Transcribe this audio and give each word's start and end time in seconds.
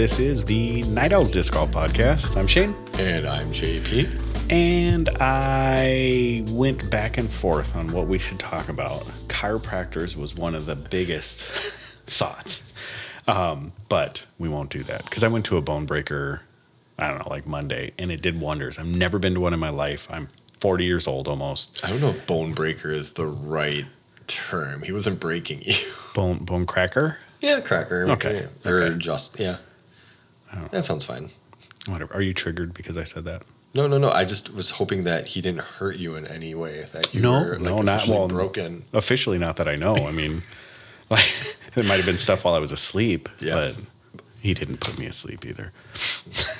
This 0.00 0.18
is 0.18 0.44
the 0.44 0.82
Night 0.84 1.12
Owls 1.12 1.30
Disc 1.30 1.52
Golf 1.52 1.72
Podcast. 1.72 2.34
I'm 2.34 2.46
Shane, 2.46 2.74
And 2.94 3.26
I'm 3.26 3.52
JP. 3.52 4.50
and 4.50 5.10
I 5.20 6.42
went 6.48 6.88
back 6.88 7.18
and 7.18 7.30
forth 7.30 7.76
on 7.76 7.92
what 7.92 8.06
we 8.06 8.18
should 8.18 8.38
talk 8.38 8.70
about. 8.70 9.06
Chiropractors 9.28 10.16
was 10.16 10.34
one 10.34 10.54
of 10.54 10.64
the 10.64 10.74
biggest 10.74 11.40
thoughts, 12.06 12.62
um, 13.28 13.74
but 13.90 14.24
we 14.38 14.48
won't 14.48 14.70
do 14.70 14.82
that 14.84 15.04
because 15.04 15.22
I 15.22 15.28
went 15.28 15.44
to 15.44 15.58
a 15.58 15.60
bone 15.60 15.84
breaker. 15.84 16.40
I 16.98 17.08
don't 17.08 17.18
know, 17.18 17.28
like 17.28 17.46
Monday, 17.46 17.92
and 17.98 18.10
it 18.10 18.22
did 18.22 18.40
wonders. 18.40 18.78
I've 18.78 18.86
never 18.86 19.18
been 19.18 19.34
to 19.34 19.40
one 19.40 19.52
in 19.52 19.60
my 19.60 19.68
life. 19.68 20.06
I'm 20.08 20.30
40 20.62 20.82
years 20.86 21.06
old 21.06 21.28
almost. 21.28 21.84
I 21.84 21.90
don't 21.90 22.00
know 22.00 22.08
if 22.08 22.26
bone 22.26 22.54
breaker 22.54 22.90
is 22.90 23.10
the 23.12 23.26
right 23.26 23.84
term. 24.26 24.80
He 24.82 24.92
wasn't 24.92 25.20
breaking 25.20 25.60
you. 25.66 25.74
Bone 26.14 26.38
bone 26.38 26.64
cracker. 26.64 27.18
Yeah, 27.42 27.60
cracker. 27.60 28.08
Okay, 28.12 28.48
yeah. 28.64 28.70
Or 28.70 28.82
okay. 28.84 28.98
just, 28.98 29.38
yeah. 29.38 29.58
Oh. 30.54 30.68
That 30.70 30.84
sounds 30.86 31.04
fine. 31.04 31.30
Whatever. 31.86 32.12
Are 32.14 32.22
you 32.22 32.34
triggered 32.34 32.74
because 32.74 32.96
I 32.98 33.04
said 33.04 33.24
that? 33.24 33.42
No, 33.72 33.86
no, 33.86 33.98
no. 33.98 34.10
I 34.10 34.24
just 34.24 34.52
was 34.52 34.70
hoping 34.70 35.04
that 35.04 35.28
he 35.28 35.40
didn't 35.40 35.60
hurt 35.62 35.96
you 35.96 36.16
in 36.16 36.26
any 36.26 36.54
way. 36.54 36.86
That 36.92 37.14
you 37.14 37.20
No, 37.20 37.32
were 37.40 37.52
like, 37.52 37.60
no, 37.62 37.78
not 37.82 37.96
officially 37.98 38.18
well. 38.18 38.28
broken. 38.28 38.84
Officially, 38.92 39.38
not 39.38 39.56
that 39.56 39.68
I 39.68 39.76
know. 39.76 39.94
I 39.94 40.10
mean, 40.10 40.42
like 41.10 41.30
it 41.76 41.84
might 41.86 41.96
have 41.96 42.06
been 42.06 42.18
stuff 42.18 42.44
while 42.44 42.54
I 42.54 42.58
was 42.58 42.72
asleep, 42.72 43.28
Yeah. 43.40 43.54
but 43.54 44.22
he 44.40 44.54
didn't 44.54 44.78
put 44.80 44.98
me 44.98 45.06
asleep 45.06 45.46
either. 45.46 45.72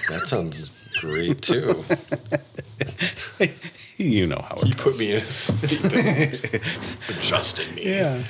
That 0.08 0.26
sounds 0.28 0.70
great 1.00 1.42
too. 1.42 1.84
You 3.96 4.26
know 4.26 4.42
how 4.48 4.56
it 4.62 4.68
You 4.68 4.74
goes. 4.74 4.82
put 4.82 4.98
me 4.98 5.12
in 5.12 5.18
a 5.18 5.30
sleep 5.30 5.84
and 5.84 6.60
adjusted 7.18 7.74
me. 7.74 7.84
Yeah. 7.96 8.22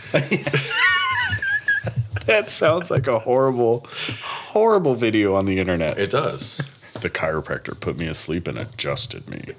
That 2.30 2.48
sounds 2.48 2.92
like 2.92 3.08
a 3.08 3.18
horrible, 3.18 3.84
horrible 4.22 4.94
video 4.94 5.34
on 5.34 5.46
the 5.46 5.58
internet. 5.58 5.98
It 5.98 6.10
does. 6.10 6.60
the 7.00 7.10
chiropractor 7.10 7.78
put 7.78 7.96
me 7.98 8.06
asleep 8.06 8.46
and 8.46 8.56
adjusted 8.56 9.28
me. 9.28 9.54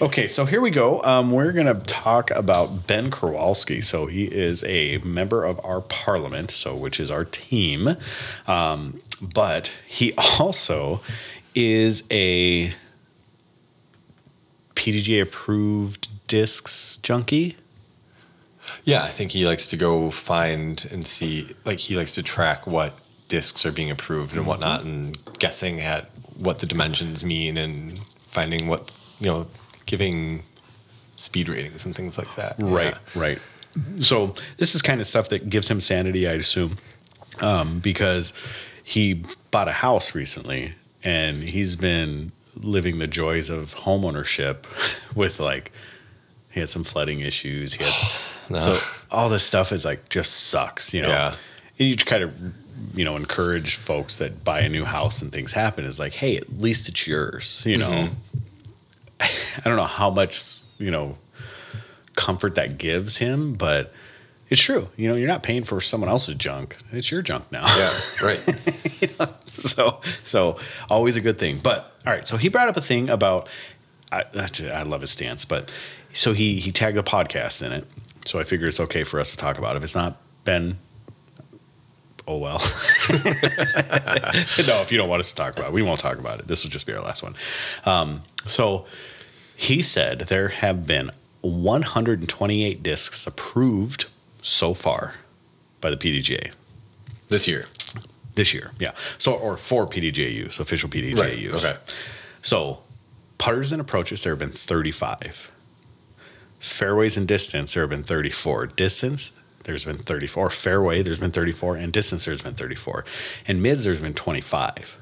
Okay, 0.00 0.26
so 0.26 0.46
here 0.46 0.62
we 0.62 0.70
go. 0.70 1.02
Um, 1.02 1.32
we're 1.32 1.52
going 1.52 1.66
to 1.66 1.74
talk 1.86 2.30
about 2.30 2.86
Ben 2.86 3.10
Kurowski. 3.10 3.84
So 3.84 4.06
he 4.06 4.24
is 4.24 4.64
a 4.64 4.96
member 4.98 5.44
of 5.44 5.60
our 5.62 5.82
parliament, 5.82 6.50
so 6.50 6.74
which 6.74 6.98
is 6.98 7.10
our 7.10 7.26
team, 7.26 7.96
um, 8.46 9.02
but 9.20 9.70
he 9.86 10.14
also 10.38 11.02
is 11.54 12.04
a 12.10 12.72
PDGA 14.76 15.20
approved 15.20 16.08
discs 16.26 16.96
junkie. 17.02 17.58
Yeah, 18.88 19.02
I 19.02 19.10
think 19.10 19.32
he 19.32 19.44
likes 19.46 19.66
to 19.68 19.76
go 19.76 20.10
find 20.10 20.86
and 20.90 21.06
see, 21.06 21.54
like, 21.66 21.78
he 21.78 21.94
likes 21.94 22.14
to 22.14 22.22
track 22.22 22.66
what 22.66 22.94
discs 23.28 23.66
are 23.66 23.72
being 23.72 23.90
approved 23.90 24.34
and 24.34 24.46
whatnot 24.46 24.82
and 24.82 25.18
guessing 25.38 25.78
at 25.82 26.10
what 26.36 26.60
the 26.60 26.66
dimensions 26.66 27.22
mean 27.22 27.58
and 27.58 28.00
finding 28.30 28.66
what, 28.66 28.90
you 29.20 29.26
know, 29.26 29.46
giving 29.84 30.42
speed 31.16 31.50
ratings 31.50 31.84
and 31.84 31.94
things 31.94 32.16
like 32.16 32.34
that. 32.36 32.56
Right, 32.58 32.94
Yeah. 33.14 33.20
right. 33.20 33.38
So 33.98 34.34
this 34.56 34.74
is 34.74 34.80
kind 34.80 35.02
of 35.02 35.06
stuff 35.06 35.28
that 35.28 35.50
gives 35.50 35.68
him 35.68 35.80
sanity, 35.80 36.26
I 36.26 36.32
assume, 36.32 36.78
um, 37.40 37.80
because 37.80 38.32
he 38.82 39.22
bought 39.50 39.68
a 39.68 39.72
house 39.72 40.14
recently 40.14 40.74
and 41.04 41.42
he's 41.46 41.76
been 41.76 42.32
living 42.56 43.00
the 43.00 43.06
joys 43.06 43.50
of 43.50 43.74
homeownership 43.74 44.64
with 45.14 45.38
like 45.40 45.72
he 46.50 46.60
had 46.60 46.70
some 46.70 46.84
flooding 46.84 47.20
issues. 47.20 47.74
He 47.74 47.84
had 47.84 47.92
so 48.56 48.78
all 49.10 49.28
this 49.28 49.44
stuff 49.44 49.72
is 49.72 49.84
like 49.84 50.08
just 50.08 50.32
sucks, 50.32 50.94
you 50.94 51.02
know. 51.02 51.08
Yeah. 51.08 51.34
And 51.78 51.88
you 51.88 51.96
kind 51.96 52.22
of 52.22 52.32
you 52.94 53.04
know 53.04 53.16
encourage 53.16 53.76
folks 53.76 54.18
that 54.18 54.44
buy 54.44 54.60
a 54.60 54.68
new 54.68 54.84
house 54.84 55.20
and 55.20 55.32
things 55.32 55.52
happen 55.52 55.84
is 55.84 55.98
like, 55.98 56.14
hey, 56.14 56.36
at 56.36 56.58
least 56.58 56.88
it's 56.88 57.06
yours, 57.06 57.64
you 57.66 57.76
know. 57.76 57.90
Mm-hmm. 57.90 58.14
I 59.20 59.62
don't 59.64 59.76
know 59.76 59.84
how 59.84 60.10
much 60.10 60.60
you 60.78 60.90
know 60.90 61.18
comfort 62.16 62.54
that 62.56 62.78
gives 62.78 63.18
him, 63.18 63.54
but 63.54 63.92
it's 64.48 64.60
true. 64.60 64.88
You 64.96 65.08
know, 65.08 65.14
you're 65.14 65.28
not 65.28 65.42
paying 65.42 65.64
for 65.64 65.80
someone 65.80 66.08
else's 66.08 66.36
junk; 66.36 66.76
it's 66.92 67.10
your 67.10 67.22
junk 67.22 67.50
now. 67.50 67.66
Yeah, 67.76 68.00
right. 68.22 69.30
so, 69.50 70.00
so 70.24 70.58
always 70.88 71.16
a 71.16 71.20
good 71.20 71.38
thing. 71.38 71.60
But 71.62 71.92
all 72.06 72.12
right, 72.12 72.26
so 72.26 72.36
he 72.36 72.48
brought 72.48 72.68
up 72.68 72.76
a 72.76 72.82
thing 72.82 73.08
about. 73.08 73.48
I, 74.10 74.24
I 74.72 74.84
love 74.84 75.02
his 75.02 75.10
stance, 75.10 75.44
but 75.44 75.70
so 76.14 76.32
he 76.32 76.60
he 76.60 76.72
tagged 76.72 76.96
the 76.96 77.02
podcast 77.02 77.60
in 77.60 77.72
it. 77.72 77.86
So 78.28 78.38
I 78.38 78.44
figure 78.44 78.66
it's 78.66 78.78
okay 78.80 79.04
for 79.04 79.18
us 79.20 79.30
to 79.30 79.36
talk 79.38 79.56
about. 79.58 79.74
it. 79.74 79.78
If 79.78 79.84
it's 79.84 79.94
not 79.94 80.20
Ben, 80.44 80.78
oh 82.26 82.36
well. 82.36 82.58
no, 83.10 84.82
if 84.82 84.92
you 84.92 84.98
don't 84.98 85.08
want 85.08 85.20
us 85.20 85.30
to 85.30 85.34
talk 85.34 85.58
about 85.58 85.68
it, 85.68 85.72
we 85.72 85.80
won't 85.82 85.98
talk 85.98 86.18
about 86.18 86.38
it. 86.38 86.46
This 86.46 86.62
will 86.62 86.70
just 86.70 86.84
be 86.86 86.92
our 86.94 87.02
last 87.02 87.22
one. 87.22 87.34
Um, 87.86 88.22
so 88.46 88.84
he 89.56 89.82
said 89.82 90.20
there 90.28 90.48
have 90.48 90.86
been 90.86 91.10
128 91.40 92.82
discs 92.82 93.26
approved 93.26 94.06
so 94.42 94.74
far 94.74 95.14
by 95.80 95.88
the 95.90 95.96
PDGA 95.96 96.50
this 97.28 97.48
year. 97.48 97.66
this 98.34 98.52
year. 98.52 98.72
Yeah. 98.78 98.92
So 99.16 99.32
or 99.34 99.56
for 99.56 99.86
PDGA 99.86 100.32
use, 100.34 100.58
official 100.58 100.90
PDGA 100.90 101.18
Right, 101.20 101.38
use. 101.38 101.64
okay. 101.64 101.78
So 102.42 102.80
putters 103.38 103.72
and 103.72 103.80
approaches 103.80 104.22
there 104.22 104.32
have 104.32 104.38
been 104.38 104.50
35. 104.52 105.50
Fairways 106.58 107.16
and 107.16 107.26
distance 107.28 107.74
there 107.74 107.82
have 107.82 107.90
been 107.90 108.02
34. 108.04 108.66
Distance 108.68 109.32
there's 109.64 109.84
been 109.84 109.98
34. 109.98 110.50
Fairway 110.50 111.02
there's 111.02 111.18
been 111.18 111.30
34 111.30 111.76
and 111.76 111.92
distance 111.92 112.24
there's 112.24 112.42
been 112.42 112.54
34. 112.54 113.04
And 113.46 113.62
mids 113.62 113.84
there's 113.84 114.00
been 114.00 114.14
25. 114.14 114.96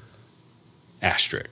Asterisk. 1.01 1.49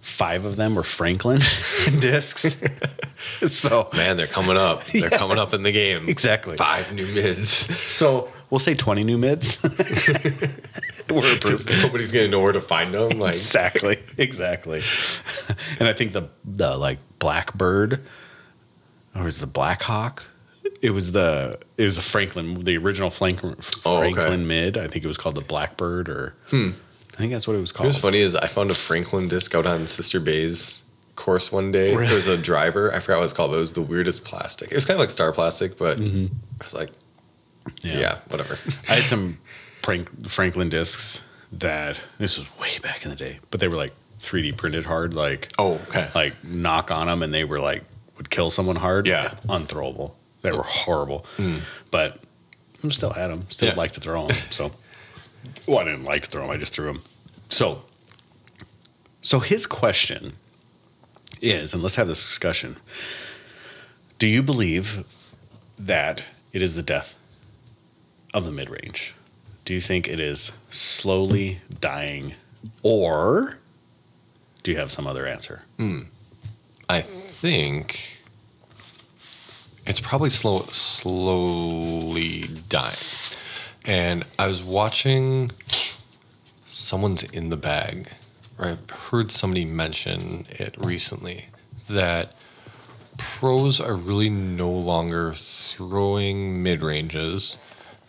Five 0.00 0.44
of 0.44 0.56
them 0.56 0.74
were 0.74 0.82
Franklin 0.82 1.40
discs. 2.00 2.56
so 3.46 3.88
Man, 3.92 4.16
they're 4.16 4.26
coming 4.26 4.56
up. 4.56 4.84
They're 4.92 5.10
coming 5.10 5.38
up 5.38 5.52
in 5.52 5.62
the 5.62 5.72
game. 5.72 6.08
Exactly. 6.08 6.56
Five 6.56 6.92
new 6.92 7.06
mids. 7.06 7.50
so 7.90 8.30
we'll 8.48 8.58
say 8.58 8.74
20 8.74 9.04
new 9.04 9.18
mids. 9.18 9.62
were 9.62 11.34
approved. 11.34 11.68
Nobody's 11.70 12.12
gonna 12.12 12.28
know 12.28 12.40
where 12.40 12.52
to 12.52 12.60
find 12.60 12.94
them. 12.94 13.18
Like 13.18 13.34
exactly 13.34 13.98
exactly 14.16 14.82
and 15.78 15.88
i 15.88 15.92
think 15.92 16.12
the 16.12 16.28
the 16.44 16.76
like 16.76 16.98
blackbird 17.18 18.04
or 19.14 19.24
was 19.24 19.38
it 19.38 19.40
the 19.40 19.46
black 19.46 19.82
hawk 19.82 20.24
it 20.82 20.90
was 20.90 21.12
the 21.12 21.58
it 21.76 21.82
was 21.82 21.98
a 21.98 22.02
franklin 22.02 22.64
the 22.64 22.76
original 22.76 23.10
franklin, 23.10 23.56
Oh, 23.84 23.98
okay. 23.98 24.12
franklin 24.12 24.46
mid 24.46 24.76
i 24.78 24.86
think 24.86 25.04
it 25.04 25.08
was 25.08 25.16
called 25.16 25.34
the 25.34 25.40
blackbird 25.40 26.08
or 26.08 26.34
hmm. 26.48 26.70
i 27.14 27.16
think 27.16 27.32
that's 27.32 27.46
what 27.46 27.56
it 27.56 27.60
was 27.60 27.72
called 27.72 27.86
What's 27.86 27.98
funny 27.98 28.18
is 28.18 28.34
I 28.36 28.46
found 28.46 28.70
a 28.70 28.74
Franklin 28.74 29.28
disc 29.28 29.54
out 29.54 29.66
on 29.66 29.86
Sister 29.86 30.20
Bay's 30.20 30.84
course 31.16 31.52
one 31.52 31.70
day. 31.70 31.94
There 31.94 32.14
was 32.14 32.26
a 32.26 32.38
driver. 32.38 32.94
I 32.94 33.00
forgot 33.00 33.18
what 33.18 33.24
it's 33.24 33.32
called, 33.34 33.50
but 33.50 33.58
it 33.58 33.60
was 33.60 33.74
the 33.74 33.82
weirdest 33.82 34.24
plastic. 34.24 34.70
It 34.72 34.74
was 34.74 34.86
kind 34.86 34.94
of 34.94 35.00
like 35.00 35.10
star 35.10 35.30
plastic, 35.32 35.76
but 35.76 35.98
mm-hmm. 35.98 36.32
I 36.60 36.64
was 36.64 36.72
like, 36.72 36.90
yeah, 37.82 38.18
whatever. 38.28 38.58
i 38.88 38.94
had 38.94 39.04
some 39.04 39.38
Frank, 39.82 40.28
franklin 40.30 40.70
discs 40.70 41.20
that 41.52 41.98
this 42.18 42.38
was 42.38 42.46
way 42.58 42.78
back 42.82 43.04
in 43.04 43.10
the 43.10 43.16
day 43.16 43.40
but 43.50 43.60
they 43.60 43.68
were 43.68 43.76
like 43.76 43.92
3d 44.20 44.56
printed 44.56 44.84
hard 44.86 45.14
like 45.14 45.50
Oh, 45.58 45.74
okay. 45.88 46.10
like 46.14 46.42
knock 46.44 46.90
on 46.90 47.06
them 47.06 47.22
and 47.22 47.32
they 47.34 47.44
were 47.44 47.60
like 47.60 47.84
would 48.20 48.28
kill 48.28 48.50
someone 48.50 48.76
hard. 48.76 49.06
Yeah. 49.06 49.36
unthrowable. 49.48 50.12
They 50.42 50.52
were 50.52 50.62
horrible, 50.62 51.24
hmm. 51.38 51.60
but 51.90 52.20
I 52.84 52.88
still 52.90 53.10
had 53.14 53.28
them. 53.28 53.46
Still 53.48 53.70
Yeah. 53.70 53.74
like 53.76 53.92
to 53.92 54.00
throw 54.00 54.26
them. 54.26 54.36
So, 54.50 54.72
well, 55.66 55.78
I 55.78 55.84
didn't 55.84 56.04
like 56.04 56.22
to 56.24 56.30
throw 56.30 56.42
them. 56.42 56.50
I 56.50 56.58
just 56.58 56.74
threw 56.74 56.84
them. 56.84 57.02
So, 57.48 57.82
so 59.22 59.40
his 59.40 59.66
question 59.66 60.34
is, 61.40 61.72
and 61.72 61.82
let's 61.82 61.94
have 61.96 62.08
this 62.08 62.26
discussion. 62.26 62.76
Do 64.18 64.26
you 64.26 64.42
believe 64.42 65.04
that 65.78 66.24
it 66.52 66.60
is 66.62 66.74
the 66.74 66.82
death 66.82 67.14
of 68.34 68.44
the 68.44 68.52
mid 68.52 68.68
range? 68.68 69.14
Do 69.64 69.72
you 69.72 69.80
think 69.80 70.06
it 70.08 70.20
is 70.20 70.52
slowly 70.70 71.62
dying, 71.80 72.34
or 72.82 73.56
do 74.62 74.72
you 74.72 74.76
have 74.76 74.92
some 74.92 75.06
other 75.06 75.26
answer? 75.26 75.62
Hmm. 75.78 76.02
I 76.86 77.00
think 77.02 78.19
it's 79.90 79.98
probably 79.98 80.30
slow, 80.30 80.66
slowly 80.70 82.48
dying. 82.68 82.94
And 83.84 84.24
I 84.38 84.46
was 84.46 84.62
watching 84.62 85.50
someone's 86.64 87.24
in 87.24 87.48
the 87.48 87.56
bag, 87.56 88.08
or 88.56 88.66
I've 88.66 88.88
heard 88.88 89.32
somebody 89.32 89.64
mention 89.64 90.46
it 90.48 90.76
recently 90.78 91.46
that 91.88 92.34
pros 93.18 93.80
are 93.80 93.96
really 93.96 94.30
no 94.30 94.70
longer 94.70 95.34
throwing 95.34 96.62
mid 96.62 96.82
ranges. 96.82 97.56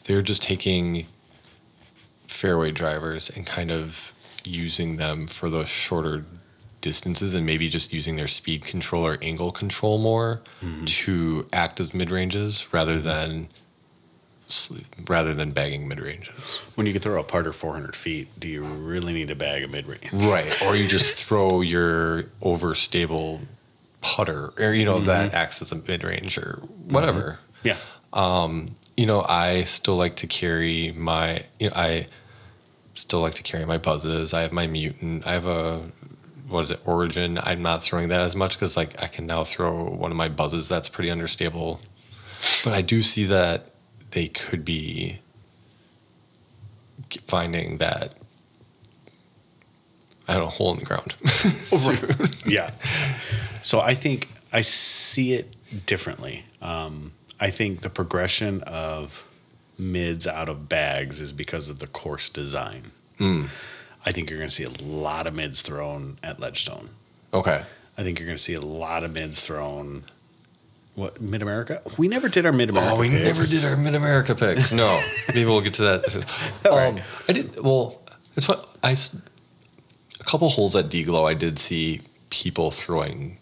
They're 0.04 0.22
just 0.22 0.44
taking 0.44 1.08
fairway 2.28 2.70
drivers 2.70 3.32
and 3.32 3.44
kind 3.44 3.72
of 3.72 4.14
using 4.44 4.98
them 4.98 5.26
for 5.26 5.50
those 5.50 5.70
shorter 5.70 6.26
distances 6.82 7.36
and 7.36 7.46
maybe 7.46 7.70
just 7.70 7.94
using 7.94 8.16
their 8.16 8.28
speed 8.28 8.66
control 8.66 9.06
or 9.06 9.18
angle 9.22 9.52
control 9.52 9.98
more 9.98 10.42
mm-hmm. 10.62 10.86
to 10.86 11.48
act 11.54 11.80
as 11.80 11.94
mid 11.94 12.12
ranges 12.12 12.66
rather 12.72 12.96
mm-hmm. 12.96 13.08
than 13.08 13.50
rather 15.08 15.34
than 15.34 15.52
bagging 15.52 15.88
mid 15.88 16.00
ranges. 16.00 16.62
When 16.76 16.86
you 16.86 16.94
can 16.94 17.02
throw 17.02 17.20
a 17.20 17.24
putter 17.24 17.54
400 17.54 17.96
feet, 17.96 18.28
do 18.40 18.48
you 18.48 18.64
really 18.64 19.14
need 19.14 19.30
to 19.30 19.36
bag 19.36 19.64
a 19.64 19.68
mid 19.68 19.88
range? 19.88 20.12
Right. 20.12 20.62
Or 20.64 20.76
you 20.76 20.88
just 20.88 21.16
throw 21.16 21.62
your 21.62 22.24
overstable 22.42 23.42
putter, 24.02 24.52
or 24.58 24.74
you 24.74 24.84
know 24.84 24.98
mm-hmm. 24.98 25.06
that 25.06 25.34
acts 25.34 25.62
as 25.62 25.72
a 25.72 25.76
mid 25.76 26.04
range 26.04 26.38
or 26.38 26.62
whatever. 26.86 27.40
Yeah. 27.64 27.78
Um, 28.14 28.76
you 28.98 29.06
know, 29.06 29.22
I 29.22 29.64
still 29.64 29.96
like 29.96 30.16
to 30.18 30.28
carry 30.28 30.92
my. 30.92 31.46
You 31.60 31.70
know, 31.70 31.76
I 31.76 32.08
still 32.96 33.22
like 33.22 33.36
to 33.36 33.44
carry 33.44 33.66
my 33.66 33.78
buzzes. 33.78 34.34
I 34.34 34.42
have 34.42 34.52
my 34.52 34.68
mutant. 34.68 35.26
I 35.26 35.32
have 35.32 35.46
a 35.46 35.92
what 36.52 36.64
is 36.64 36.72
it 36.72 36.80
origin 36.86 37.40
i'm 37.44 37.62
not 37.62 37.84
throwing 37.84 38.10
that 38.10 38.22
as 38.22 38.36
much 38.36 38.54
because 38.54 38.76
like 38.78 39.02
i 39.02 39.08
can 39.08 39.26
now 39.26 39.44
throw 39.44 39.84
one 39.84 40.12
of 40.12 40.18
my 40.18 40.30
buzzes 40.30 40.68
that's 40.68 40.90
pretty 40.90 41.10
understable 41.10 41.80
but 42.64 42.74
i 42.74 42.82
do 42.82 43.02
see 43.02 43.26
that 43.26 43.72
they 44.12 44.28
could 44.28 44.66
be 44.66 45.20
finding 47.28 47.78
that 47.78 48.14
i 50.28 50.34
had 50.34 50.42
a 50.42 50.48
hole 50.48 50.72
in 50.74 50.80
the 50.80 50.86
ground 50.86 51.16
yeah. 52.46 52.72
So 53.62 53.80
I 53.80 53.94
think 53.94 54.30
I 54.52 54.62
see 54.62 55.34
it 55.34 55.56
differently. 55.86 56.46
Um, 56.62 57.14
I 57.40 57.50
think 57.50 57.82
the 57.82 57.90
progression 57.90 58.62
of 58.64 59.24
mids 59.78 60.28
out 60.28 60.50
of 60.50 60.68
bags 60.70 61.22
is 61.22 61.32
because 61.32 61.70
of 61.70 61.80
the 61.80 61.88
course 61.88 62.30
design. 62.30 62.92
I 64.06 64.12
think 64.12 64.30
you're 64.30 64.40
going 64.40 64.50
to 64.50 64.56
see 64.56 64.64
a 64.64 64.70
lot 64.84 65.28
of 65.28 65.36
mids 65.36 65.62
thrown 65.62 66.18
at 66.24 66.40
Ledgestone. 66.40 66.90
okay 67.34 67.64
I 67.98 68.04
think 68.04 68.18
you're 68.20 68.26
going 68.26 68.38
to 68.38 68.44
see 68.44 68.54
a 68.54 68.62
lot 68.62 69.04
of 69.04 69.14
mids 69.14 69.42
thrown. 69.42 70.06
What 70.96 71.22
mid 71.22 71.42
America? 71.42 71.82
We 71.98 72.08
never 72.08 72.30
did 72.30 72.46
our 72.46 72.52
mid 72.52 72.70
America. 72.70 72.94
Oh, 72.94 72.98
we 73.00 73.10
never 73.10 73.46
did 73.46 73.64
our 73.64 73.76
Mid 73.78 73.96
America 73.96 74.34
picks. 74.36 74.72
No, 74.72 75.02
maybe 75.30 75.46
we'll 75.46 75.62
get 75.62 75.74
to 75.76 75.84
that. 75.84 76.26
All 76.66 76.78
Um, 76.78 76.96
right. 76.96 77.04
I 77.28 77.34
did. 77.34 77.60
Well, 77.60 78.02
it's 78.36 78.46
fun. 78.46 78.60
I 78.84 78.92
a 78.92 80.24
couple 80.24 80.50
holes 80.50 80.76
at 80.76 80.90
Deglow. 80.90 81.30
I 81.30 81.34
did 81.34 81.60
see 81.60 82.02
people 82.30 82.72
throwing 82.72 83.38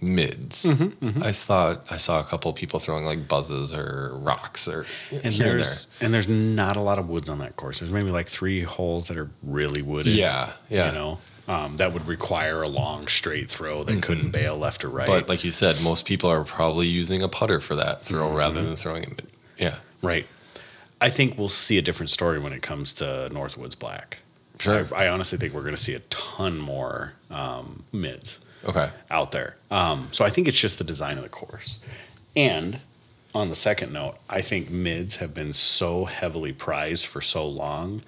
mids. 0.00 0.64
Mm-hmm, 0.64 1.22
I 1.22 1.32
thought 1.32 1.84
I 1.90 1.96
saw 1.96 2.20
a 2.20 2.24
couple 2.24 2.52
people 2.52 2.80
throwing 2.80 3.04
like 3.04 3.28
buzzes 3.28 3.72
or 3.72 4.12
rocks 4.14 4.66
or 4.66 4.86
And 5.10 5.32
here 5.34 5.50
and 5.50 5.60
there's 5.60 5.88
and 6.00 6.14
there's 6.14 6.28
not 6.28 6.76
a 6.76 6.80
lot 6.80 6.98
of 6.98 7.08
woods 7.08 7.28
on 7.28 7.38
that 7.38 7.56
course. 7.56 7.80
There's 7.80 7.92
maybe 7.92 8.10
like 8.10 8.28
three 8.28 8.62
holes 8.62 9.08
that 9.08 9.16
are 9.18 9.30
really 9.42 9.82
wooded. 9.82 10.14
Yeah, 10.14 10.52
yeah. 10.68 10.88
You 10.88 10.94
know, 10.94 11.18
um, 11.48 11.76
that 11.76 11.92
would 11.92 12.06
require 12.06 12.62
a 12.62 12.68
long 12.68 13.08
straight 13.08 13.50
throw 13.50 13.84
that 13.84 14.02
couldn't 14.02 14.30
bail 14.30 14.56
left 14.56 14.84
or 14.84 14.88
right. 14.88 15.08
Mm-hmm. 15.08 15.20
But 15.20 15.28
like 15.28 15.44
you 15.44 15.50
said, 15.50 15.80
most 15.82 16.06
people 16.06 16.30
are 16.30 16.44
probably 16.44 16.86
using 16.86 17.22
a 17.22 17.28
putter 17.28 17.60
for 17.60 17.76
that 17.76 18.04
throw 18.04 18.28
Mm-hmm. 18.28 18.36
rather 18.36 18.62
than 18.62 18.76
throwing 18.76 19.02
it. 19.02 19.28
Yeah, 19.58 19.76
right. 20.02 20.26
I 21.00 21.10
think 21.10 21.38
we'll 21.38 21.48
see 21.48 21.78
a 21.78 21.82
different 21.82 22.10
story 22.10 22.38
when 22.38 22.52
it 22.52 22.62
comes 22.62 22.92
to 22.94 23.28
Northwoods 23.32 23.78
Black. 23.78 24.18
Sure. 24.58 24.86
I, 24.94 25.06
I 25.06 25.08
honestly 25.08 25.38
think 25.38 25.54
we're 25.54 25.62
going 25.62 25.74
to 25.74 25.80
see 25.80 25.94
a 25.94 26.00
ton 26.10 26.58
more 26.58 27.14
um, 27.30 27.84
mids 27.92 28.38
okay. 28.64 28.90
out 29.10 29.32
there. 29.32 29.56
Um, 29.70 30.08
so 30.12 30.24
I 30.24 30.30
think 30.30 30.48
it's 30.48 30.58
just 30.58 30.78
the 30.78 30.84
design 30.84 31.16
of 31.16 31.22
the 31.22 31.28
course. 31.28 31.78
And 32.36 32.80
on 33.34 33.48
the 33.48 33.56
second 33.56 33.92
note, 33.92 34.16
I 34.28 34.42
think 34.42 34.70
mids 34.70 35.16
have 35.16 35.34
been 35.34 35.52
so 35.52 36.04
heavily 36.04 36.52
prized 36.52 37.06
for 37.06 37.20
so 37.20 37.46
long 37.46 38.02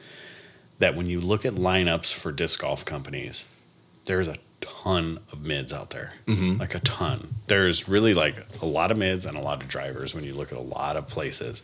that 0.79 0.97
when 0.97 1.07
you 1.07 1.21
look 1.21 1.45
at 1.45 1.55
lineups 1.55 2.13
for 2.13 2.33
disc 2.33 2.61
golf 2.61 2.85
companies, 2.85 3.45
there's 4.07 4.27
a 4.29 4.37
ton 4.61 5.21
of 5.31 5.43
mids 5.43 5.73
out 5.73 5.91
there. 5.91 6.15
Like 6.59 6.75
a 6.75 6.81
ton. 6.81 7.37
There's 7.47 7.89
really 7.89 8.15
like 8.15 8.37
a 8.61 8.67
lot 8.67 8.91
of 8.91 8.99
mids 8.99 9.27
and 9.27 9.37
a 9.37 9.41
lot 9.41 9.63
of 9.63 9.69
drivers 9.69 10.15
when 10.15 10.25
you 10.25 10.35
look 10.35 10.51
at 10.51 10.59
a 10.59 10.63
lot 10.63 10.97
of 10.97 11.09
places. 11.09 11.63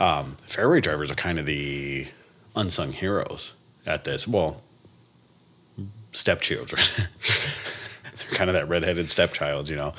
Um, 0.00 0.36
fairway 0.46 0.80
drivers 0.80 1.10
are 1.10 1.14
kind 1.14 1.38
of 1.38 1.46
the 1.46 2.08
unsung 2.54 2.92
heroes 2.92 3.52
at 3.86 4.04
this. 4.04 4.26
Well, 4.26 4.62
stepchildren. 6.12 6.82
They're 8.16 8.38
kind 8.38 8.50
of 8.50 8.54
that 8.54 8.68
redheaded 8.68 9.10
stepchild, 9.10 9.68
you 9.68 9.76
know. 9.76 9.94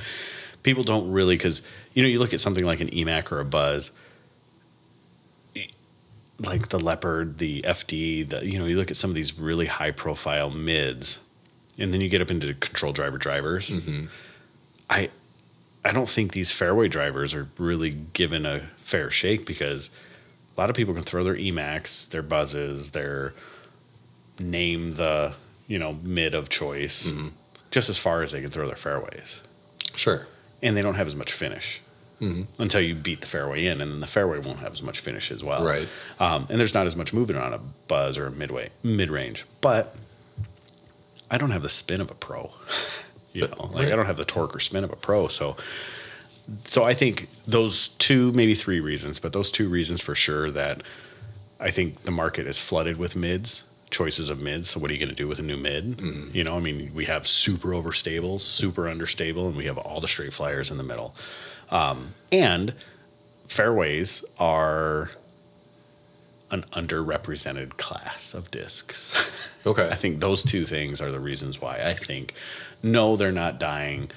People 0.61 0.83
don't 0.83 1.11
really 1.11 1.35
because 1.35 1.61
you 1.93 2.03
know 2.03 2.09
you 2.09 2.19
look 2.19 2.33
at 2.33 2.39
something 2.39 2.63
like 2.63 2.79
an 2.79 2.89
EMAC 2.89 3.31
or 3.31 3.39
a 3.39 3.45
Buzz, 3.45 3.91
like 6.39 6.69
the 6.69 6.79
Leopard, 6.79 7.37
the 7.37 7.61
FD, 7.63 8.29
the 8.29 8.45
you 8.45 8.59
know 8.59 8.65
you 8.65 8.77
look 8.77 8.91
at 8.91 8.97
some 8.97 9.09
of 9.09 9.15
these 9.15 9.37
really 9.37 9.65
high 9.65 9.91
profile 9.91 10.49
mids, 10.49 11.19
and 11.77 11.93
then 11.93 12.01
you 12.01 12.09
get 12.09 12.21
up 12.21 12.31
into 12.31 12.53
control 12.55 12.93
driver 12.93 13.17
drivers. 13.17 13.69
Mm-hmm. 13.69 14.05
I 14.89 15.09
I 15.83 15.91
don't 15.91 16.09
think 16.09 16.31
these 16.31 16.51
fairway 16.51 16.87
drivers 16.87 17.33
are 17.33 17.49
really 17.57 17.91
given 17.91 18.45
a 18.45 18.69
fair 18.83 19.11
shake 19.11 19.45
because 19.45 19.89
a 20.55 20.61
lot 20.61 20.69
of 20.69 20.75
people 20.75 20.93
can 20.93 21.03
throw 21.03 21.23
their 21.23 21.35
EMACs, 21.35 22.09
their 22.09 22.21
buzzes, 22.21 22.91
their 22.91 23.33
name 24.39 24.95
the 24.95 25.33
you 25.67 25.79
know 25.79 25.97
mid 26.03 26.33
of 26.33 26.49
choice 26.49 27.07
mm-hmm. 27.07 27.29
Just 27.73 27.89
as 27.89 27.97
far 27.97 28.21
as 28.21 28.31
they 28.31 28.39
can 28.39 28.51
throw 28.51 28.67
their 28.67 28.75
fairways 28.75 29.41
Sure. 29.95 30.27
and 30.61 30.77
they 30.77 30.81
don't 30.83 30.95
have 30.95 31.07
as 31.07 31.15
much 31.15 31.33
finish 31.33 31.81
until 32.57 32.79
you 32.79 32.95
beat 32.95 33.19
the 33.19 33.27
fairway 33.27 33.65
in 33.65 33.81
and 33.81 33.91
then 33.91 33.99
the 33.99 34.07
fairway 34.07 34.39
won't 34.39 34.59
have 34.59 34.71
as 34.71 34.81
much 34.81 35.01
finish 35.01 35.29
as 35.29 35.43
well 35.43 35.65
Right. 35.65 35.89
um, 36.21 36.47
and 36.49 36.57
there's 36.57 36.73
not 36.73 36.87
as 36.87 36.95
much 36.95 37.11
movement 37.11 37.41
on 37.43 37.51
a 37.53 37.57
buzz 37.89 38.17
or 38.17 38.27
a 38.27 38.31
midway 38.31 38.69
mid-range 38.81 39.43
but 39.59 39.93
i 41.29 41.37
don't 41.37 41.51
have 41.51 41.63
the 41.63 41.69
spin 41.69 41.99
of 41.99 42.09
a 42.09 42.13
pro 42.13 42.49
you 43.33 43.41
But- 43.41 43.57
know 43.59 43.65
like 43.73 43.87
i 43.87 43.95
don't 43.97 44.05
have 44.05 44.15
the 44.15 44.23
torque 44.23 44.55
or 44.55 44.61
spin 44.61 44.85
of 44.85 44.91
a 44.93 44.95
pro 44.95 45.27
so 45.27 45.57
so 46.63 46.85
i 46.85 46.93
think 46.93 47.27
those 47.45 47.89
two 47.89 48.31
maybe 48.31 48.55
three 48.55 48.79
reasons 48.79 49.19
but 49.19 49.33
those 49.33 49.51
two 49.51 49.67
reasons 49.67 49.99
for 49.99 50.15
sure 50.15 50.49
that 50.51 50.81
I 51.59 51.71
think 51.71 52.03
the 52.03 52.11
market 52.11 52.45
is 52.45 52.57
flooded 52.57 52.97
with 52.97 53.15
mids, 53.15 53.63
choices 53.93 54.29
of 54.29 54.41
mids. 54.41 54.69
So 54.71 54.79
what 54.81 54.89
are 54.91 54.93
you 54.93 54.99
going 54.99 55.07
to 55.09 55.15
do 55.15 55.27
with 55.29 55.39
a 55.39 55.43
new 55.43 55.55
mid? 55.55 56.01
You 56.33 56.43
know, 56.43 56.57
I 56.57 56.59
mean, 56.59 56.91
we 56.93 57.05
have 57.05 57.25
super 57.27 57.69
overstable, 57.69 58.41
super 58.41 58.89
understable, 58.89 59.47
and 59.47 59.55
we 59.55 59.65
have 59.65 59.77
all 59.77 60.01
the 60.01 60.07
straight 60.09 60.33
flyers 60.33 60.69
in 60.69 60.77
the 60.77 60.83
middle. 60.83 61.15
Um, 61.69 62.13
and 62.31 62.73
fairways 63.47 64.23
are 64.39 65.11
an 66.51 66.65
underrepresented 66.73 67.77
class 67.77 68.33
of 68.33 68.51
discs. 68.51 69.13
Okay. 69.65 69.87
I 69.87 69.95
think 69.95 70.19
those 70.19 70.43
two 70.43 70.65
things 70.65 70.99
are 70.99 71.09
the 71.09 71.21
reasons 71.21 71.61
why 71.61 71.77
I 71.81 71.93
think 71.93 72.33
no, 72.83 73.15
they're 73.15 73.31
not 73.31 73.61
dying, 73.61 74.11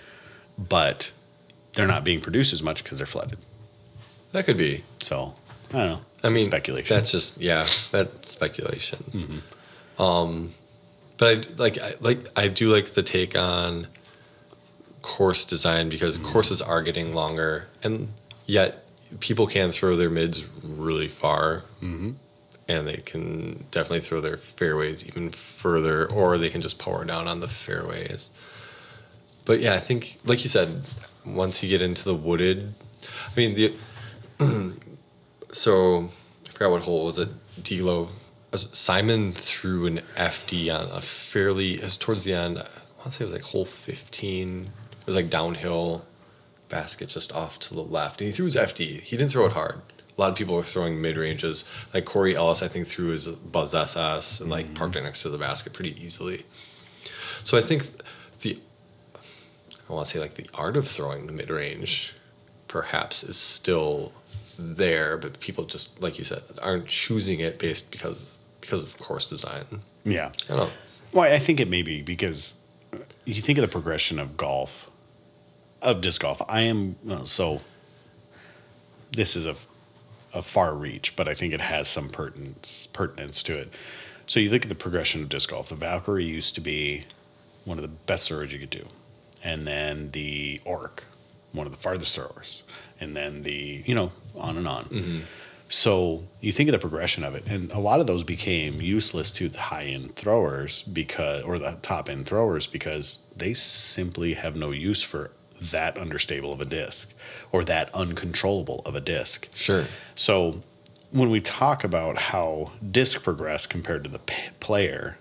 but 0.59 1.12
they're 1.75 1.87
not 1.87 2.02
being 2.02 2.21
produced 2.21 2.52
as 2.52 2.64
much 2.64 2.83
because 2.83 2.99
they're 2.99 3.06
flooded. 3.06 3.38
that 4.33 4.45
could 4.45 4.56
be. 4.56 4.83
So 5.04 5.37
I 5.71 5.73
don't 5.78 5.87
know. 5.88 6.00
I 6.25 6.30
mean, 6.30 6.45
speculation. 6.45 6.97
That's 6.97 7.12
just 7.12 7.38
yeah, 7.38 7.64
that's 7.92 8.28
speculation. 8.28 9.04
Mm-hmm. 9.12 9.38
Um, 9.99 10.55
but 11.19 11.29
I 11.29 11.45
like 11.57 11.79
I 11.79 11.95
like 12.00 12.26
I 12.37 12.49
do 12.49 12.73
like 12.73 12.93
the 12.95 13.03
take 13.03 13.37
on 13.37 13.87
course 15.03 15.45
design 15.45 15.88
because 15.88 16.19
Mm-hmm. 16.19 16.33
courses 16.33 16.61
are 16.62 16.83
getting 16.83 17.15
longer, 17.15 17.69
and 17.83 18.09
yet 18.45 18.85
people 19.21 19.47
can 19.47 19.71
throw 19.71 19.97
their 19.97 20.11
mids 20.11 20.43
really 20.62 21.09
far, 21.09 21.62
Mm-hmm. 21.83 22.11
and 22.69 22.87
they 22.88 22.97
can 22.99 23.65
definitely 23.71 24.00
throw 24.00 24.21
their 24.21 24.37
fairways 24.37 25.05
even 25.05 25.31
further, 25.31 26.11
or 26.12 26.37
they 26.38 26.50
can 26.50 26.61
just 26.61 26.79
power 26.79 27.05
down 27.05 27.26
on 27.29 27.41
the 27.41 27.49
fairways. 27.49 28.29
But 29.45 29.61
yeah, 29.61 29.75
I 29.75 29.81
think 29.81 30.19
like 30.25 30.43
you 30.43 30.49
said, 30.50 30.83
once 31.25 31.62
you 31.62 31.69
get 31.69 31.81
into 31.81 32.03
the 32.05 32.15
wooded, 32.15 32.75
I 33.29 33.37
mean 33.37 33.55
the 33.55 33.75
so 35.53 36.11
I 36.47 36.50
forgot 36.50 36.71
what 36.71 36.83
hole 36.83 37.07
was 37.07 37.19
it. 37.19 37.29
Delo 37.62 38.09
Simon 38.72 39.32
threw 39.32 39.86
an 39.86 40.00
FD 40.16 40.72
on 40.72 40.90
a 40.90 41.00
fairly 41.00 41.80
as 41.82 41.96
towards 41.96 42.25
the 42.25 42.34
end. 42.34 42.58
I 42.58 42.66
want 42.98 43.04
to 43.04 43.12
say 43.12 43.25
it 43.25 43.28
was 43.28 43.34
like 43.34 43.44
hole 43.44 43.64
fifteen. 43.64 44.70
It 45.00 45.06
was 45.06 45.16
like 45.16 45.30
downhill 45.30 46.04
basket 46.68 47.08
just 47.08 47.32
off 47.32 47.58
to 47.60 47.75
the 47.75 47.82
left, 47.82 48.20
and 48.20 48.28
he 48.28 48.34
threw 48.34 48.46
his 48.46 48.56
FD. 48.56 49.00
He 49.02 49.16
didn't 49.16 49.30
throw 49.30 49.46
it 49.46 49.52
hard. 49.52 49.80
A 50.16 50.20
lot 50.20 50.30
of 50.30 50.36
people 50.36 50.54
were 50.54 50.62
throwing 50.62 51.00
mid 51.00 51.16
ranges. 51.16 51.64
Like 51.92 52.04
Corey 52.04 52.34
Ellis, 52.34 52.62
I 52.62 52.68
think 52.68 52.88
threw 52.88 53.08
his 53.08 53.28
Buzz 53.28 53.75
SS 53.75 54.40
and 54.40 54.50
like 54.50 54.66
mm-hmm. 54.66 54.75
parked 54.75 54.96
it 54.96 55.02
next 55.02 55.22
to 55.22 55.28
the 55.28 55.38
basket 55.38 55.72
pretty 55.72 55.96
easily. 56.02 56.46
So 57.44 57.58
I 57.58 57.62
think 57.62 57.88
the 58.40 58.60
I 59.88 59.92
want 59.92 60.06
to 60.06 60.12
say 60.12 60.18
like 60.18 60.34
the 60.34 60.48
art 60.54 60.76
of 60.76 60.88
throwing 60.88 61.26
the 61.26 61.32
mid 61.32 61.50
range 61.50 62.14
perhaps 62.68 63.22
is 63.22 63.36
still 63.36 64.12
there, 64.58 65.16
but 65.16 65.38
people 65.40 65.64
just 65.64 66.00
like 66.02 66.18
you 66.18 66.25
said 66.25 66.42
aren't 66.62 66.86
choosing 66.86 67.40
it 67.40 67.58
based 67.58 67.90
because 67.90 68.25
because 68.66 68.82
of 68.82 68.99
course 68.99 69.26
design. 69.26 69.64
yeah. 70.04 70.32
I 70.50 70.56
don't. 70.56 70.73
Well, 71.12 71.32
I 71.32 71.38
think 71.38 71.61
it 71.61 71.68
may 71.68 71.82
be 71.82 72.02
because 72.02 72.54
you 73.25 73.40
think 73.40 73.58
of 73.58 73.62
the 73.62 73.68
progression 73.68 74.18
of 74.18 74.37
golf, 74.37 74.90
of 75.80 76.00
disc 76.00 76.20
golf. 76.20 76.42
I 76.49 76.62
am 76.62 76.96
so. 77.25 77.61
This 79.12 79.37
is 79.37 79.46
a, 79.46 79.54
a 80.35 80.42
far 80.42 80.75
reach, 80.75 81.14
but 81.16 81.28
I 81.28 81.35
think 81.35 81.54
it 81.54 81.61
has 81.61 81.88
some 81.88 82.11
pertinence 82.11 82.88
pertinence 82.92 83.42
to 83.44 83.56
it. 83.56 83.70
So 84.26 84.40
you 84.40 84.50
look 84.50 84.64
at 84.64 84.68
the 84.68 84.75
progression 84.75 85.23
of 85.23 85.28
disc 85.28 85.50
golf. 85.50 85.68
The 85.68 85.76
Valkyrie 85.76 86.25
used 86.25 86.56
to 86.56 86.61
be 86.61 87.04
one 87.64 87.78
of 87.78 87.82
the 87.82 87.88
best 87.88 88.28
throwers 88.28 88.52
you 88.52 88.58
could 88.58 88.70
do, 88.70 88.87
and 89.42 89.66
then 89.66 90.11
the 90.11 90.61
Orc, 90.64 91.04
one 91.52 91.66
of 91.66 91.73
the 91.73 91.78
farthest 91.78 92.16
throwers, 92.16 92.64
and 93.00 93.16
then 93.16 93.44
the 93.44 93.85
you 93.87 93.94
know 93.94 94.11
on 94.35 94.56
and 94.58 94.66
on. 94.66 94.85
Mm-hmm. 94.87 95.20
So 95.68 96.25
you 96.40 96.52
think 96.52 96.68
of 96.68 96.73
the 96.73 96.78
progression 96.78 97.25
of 97.25 97.35
it, 97.35 97.44
and 97.46 97.73
a 97.73 97.78
lot 97.78 98.00
of 98.00 98.06
those 98.06 98.23
became 98.23 98.80
useless 98.80 99.32
to 99.32 99.49
the 99.49 99.61
high 99.61 99.87
end 99.87 100.14
throwers 100.14 100.82
because, 100.82 101.42
or 101.42 101.58
the 101.58 101.78
top 101.82 102.08
end 102.08 102.26
throwers 102.26 102.66
because 102.66 103.18
they 103.37 103.52
simply 103.52 104.35
have 104.35 104.54
no 104.56 104.70
use 104.70 105.02
for 105.02 105.32
that 105.61 105.96
understable 105.96 106.52
of 106.52 106.61
a 106.61 106.64
disc 106.64 107.08
or 107.50 107.64
that 107.64 107.92
uncontrollable 107.94 108.82
of 108.85 108.94
a 108.94 109.00
disc. 109.00 109.49
Sure. 109.54 109.87
So 110.14 110.62
when 111.11 111.30
we 111.30 111.40
talk 111.40 111.82
about 111.82 112.18
how 112.18 112.73
disc 112.90 113.23
progress 113.23 113.66
compared 113.66 114.04
to 114.04 114.11
the 114.11 114.18
p- 114.18 114.35
player, 114.61 115.18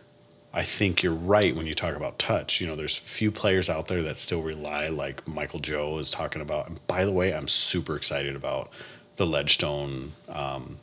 I 0.54 0.64
think 0.64 1.04
you're 1.04 1.14
right 1.14 1.56
when 1.56 1.66
you 1.66 1.76
talk 1.76 1.96
about 1.96 2.20
touch. 2.20 2.62
You 2.62 2.68
know, 2.68 2.76
there's 2.76 2.96
few 2.96 3.32
players 3.32 3.70
out 3.70 3.88
there 3.88 4.04
that 4.04 4.18
still 4.18 4.42
rely, 4.42 4.88
like 4.88 5.28
Michael 5.28 5.60
Joe 5.60 5.98
is 5.98 6.12
talking 6.12 6.42
about. 6.42 6.70
And 6.70 6.86
by 6.88 7.04
the 7.06 7.12
way, 7.12 7.34
I'm 7.34 7.48
super 7.48 7.96
excited 7.96 8.36
about 8.36 8.70
the 9.18 9.26
Ledgestone 9.26 10.14
um, 10.30 10.78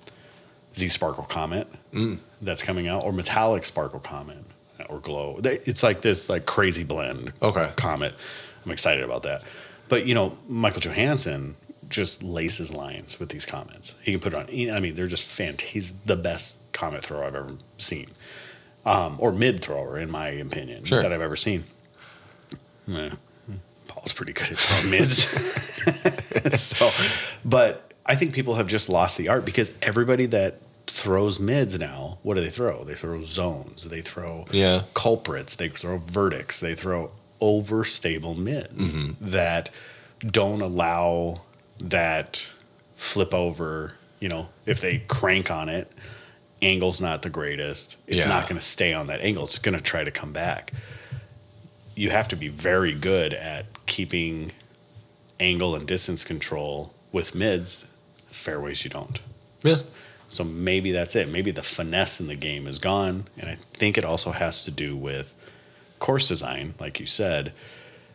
Z 0.76 0.88
Sparkle 0.88 1.24
Comet 1.24 1.68
that's 2.40 2.62
coming 2.62 2.88
out, 2.88 3.04
or 3.04 3.12
Metallic 3.12 3.64
Sparkle 3.64 4.00
Comet, 4.00 4.44
or 4.88 4.98
Glow. 5.00 5.40
It's 5.44 5.82
like 5.82 6.02
this 6.02 6.28
like 6.28 6.46
crazy 6.46 6.82
blend. 6.84 7.32
Okay. 7.42 7.70
Comet. 7.76 8.14
I'm 8.64 8.70
excited 8.70 9.02
about 9.04 9.22
that. 9.24 9.42
But 9.88 10.06
you 10.06 10.14
know, 10.14 10.36
Michael 10.48 10.80
Johansson 10.80 11.56
just 11.88 12.22
laces 12.22 12.72
lines 12.72 13.20
with 13.20 13.28
these 13.28 13.44
comets. 13.44 13.94
He 14.02 14.12
can 14.12 14.20
put 14.20 14.32
it 14.32 14.36
on. 14.36 14.74
I 14.74 14.80
mean, 14.80 14.94
they're 14.94 15.06
just 15.06 15.24
fantastic. 15.24 15.68
He's 15.68 15.92
the 16.06 16.16
best 16.16 16.56
comet 16.72 17.04
thrower 17.04 17.24
I've 17.24 17.34
ever 17.34 17.52
seen, 17.76 18.10
um, 18.86 19.16
or 19.20 19.30
mid 19.30 19.60
thrower 19.60 19.98
in 19.98 20.10
my 20.10 20.28
opinion 20.28 20.84
Sure. 20.84 21.02
that 21.02 21.12
I've 21.12 21.20
ever 21.20 21.36
seen. 21.36 21.64
Eh, 22.88 23.10
Paul's 23.88 24.12
pretty 24.14 24.32
good 24.32 24.50
at 24.52 24.58
throwing 24.58 24.90
mids. 24.90 25.22
so, 26.60 26.90
but 27.44 27.91
I 28.04 28.16
think 28.16 28.32
people 28.32 28.54
have 28.54 28.66
just 28.66 28.88
lost 28.88 29.16
the 29.16 29.28
art 29.28 29.44
because 29.44 29.70
everybody 29.80 30.26
that 30.26 30.60
throws 30.86 31.38
mids 31.38 31.78
now, 31.78 32.18
what 32.22 32.34
do 32.34 32.40
they 32.40 32.50
throw? 32.50 32.84
They 32.84 32.94
throw 32.94 33.22
zones. 33.22 33.84
They 33.84 34.00
throw 34.00 34.46
Yeah. 34.50 34.82
culprits. 34.94 35.54
They 35.54 35.68
throw 35.68 35.98
verdicts. 35.98 36.60
They 36.60 36.74
throw 36.74 37.12
overstable 37.40 38.36
mids 38.36 38.74
mm-hmm. 38.82 39.30
that 39.30 39.70
don't 40.26 40.60
allow 40.60 41.42
that 41.78 42.46
flip 42.96 43.32
over. 43.32 43.94
You 44.20 44.28
know, 44.28 44.48
if 44.66 44.80
they 44.80 44.98
crank 45.08 45.50
on 45.50 45.68
it, 45.68 45.90
angle's 46.60 47.00
not 47.00 47.22
the 47.22 47.30
greatest. 47.30 47.96
It's 48.06 48.18
Yeah. 48.18 48.28
not 48.28 48.48
going 48.48 48.58
to 48.60 48.64
stay 48.66 48.92
on 48.92 49.06
that 49.08 49.20
angle. 49.20 49.44
It's 49.44 49.58
going 49.58 49.76
to 49.76 49.80
try 49.80 50.04
to 50.04 50.10
come 50.10 50.32
back. 50.32 50.72
You 51.94 52.10
have 52.10 52.28
to 52.28 52.36
be 52.36 52.48
very 52.48 52.94
good 52.94 53.34
at 53.34 53.66
keeping 53.86 54.52
angle 55.40 55.74
and 55.74 55.86
distance 55.86 56.24
control 56.24 56.94
with 57.10 57.34
mids. 57.34 57.84
Fairways, 58.32 58.84
you 58.84 58.90
don't. 58.90 59.20
Yeah. 59.62 59.76
So 60.28 60.44
maybe 60.44 60.92
that's 60.92 61.14
it. 61.14 61.28
Maybe 61.28 61.50
the 61.50 61.62
finesse 61.62 62.18
in 62.20 62.26
the 62.26 62.34
game 62.34 62.66
is 62.66 62.78
gone. 62.78 63.28
And 63.38 63.48
I 63.50 63.58
think 63.74 63.98
it 63.98 64.04
also 64.04 64.32
has 64.32 64.64
to 64.64 64.70
do 64.70 64.96
with 64.96 65.34
course 65.98 66.26
design, 66.28 66.74
like 66.80 66.98
you 66.98 67.06
said, 67.06 67.52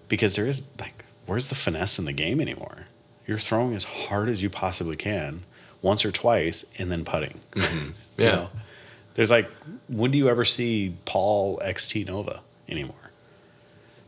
because 0.07 0.35
there 0.35 0.47
is 0.47 0.63
like, 0.79 1.05
where's 1.25 1.47
the 1.49 1.55
finesse 1.55 1.99
in 1.99 2.05
the 2.05 2.13
game 2.13 2.41
anymore? 2.41 2.87
You're 3.27 3.37
throwing 3.37 3.75
as 3.75 3.83
hard 3.83 4.29
as 4.29 4.41
you 4.41 4.49
possibly 4.49 4.95
can 4.95 5.43
once 5.81 6.03
or 6.05 6.11
twice 6.11 6.65
and 6.77 6.91
then 6.91 7.05
putting. 7.05 7.39
Mm-hmm. 7.51 7.89
You 8.17 8.23
Yeah. 8.25 8.31
know? 8.35 8.49
There's 9.13 9.29
like, 9.29 9.47
when 9.87 10.09
do 10.09 10.17
you 10.17 10.27
ever 10.27 10.43
see 10.43 10.95
Paul 11.05 11.59
XT 11.63 12.07
Nova 12.07 12.39
anymore? 12.67 12.95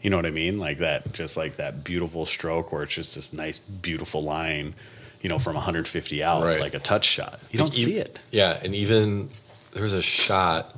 You 0.01 0.09
know 0.09 0.15
what 0.15 0.25
I 0.25 0.31
mean? 0.31 0.57
Like 0.57 0.79
that, 0.79 1.13
just 1.13 1.37
like 1.37 1.57
that 1.57 1.83
beautiful 1.83 2.25
stroke 2.25 2.71
where 2.71 2.81
it's 2.83 2.95
just 2.95 3.13
this 3.15 3.31
nice, 3.33 3.59
beautiful 3.59 4.23
line, 4.23 4.73
you 5.21 5.29
know, 5.29 5.39
from 5.39 5.55
150 5.55 6.23
out, 6.23 6.43
Right. 6.43 6.59
like 6.59 6.73
a 6.73 6.79
touch 6.79 7.05
shot. 7.05 7.39
You 7.51 7.59
don't 7.59 7.77
e- 7.77 7.83
see 7.85 7.97
it. 7.97 8.19
Yeah, 8.31 8.59
and 8.63 8.73
even 8.75 9.29
there 9.73 9.83
was 9.83 9.93
a 9.93 10.01
shot 10.01 10.75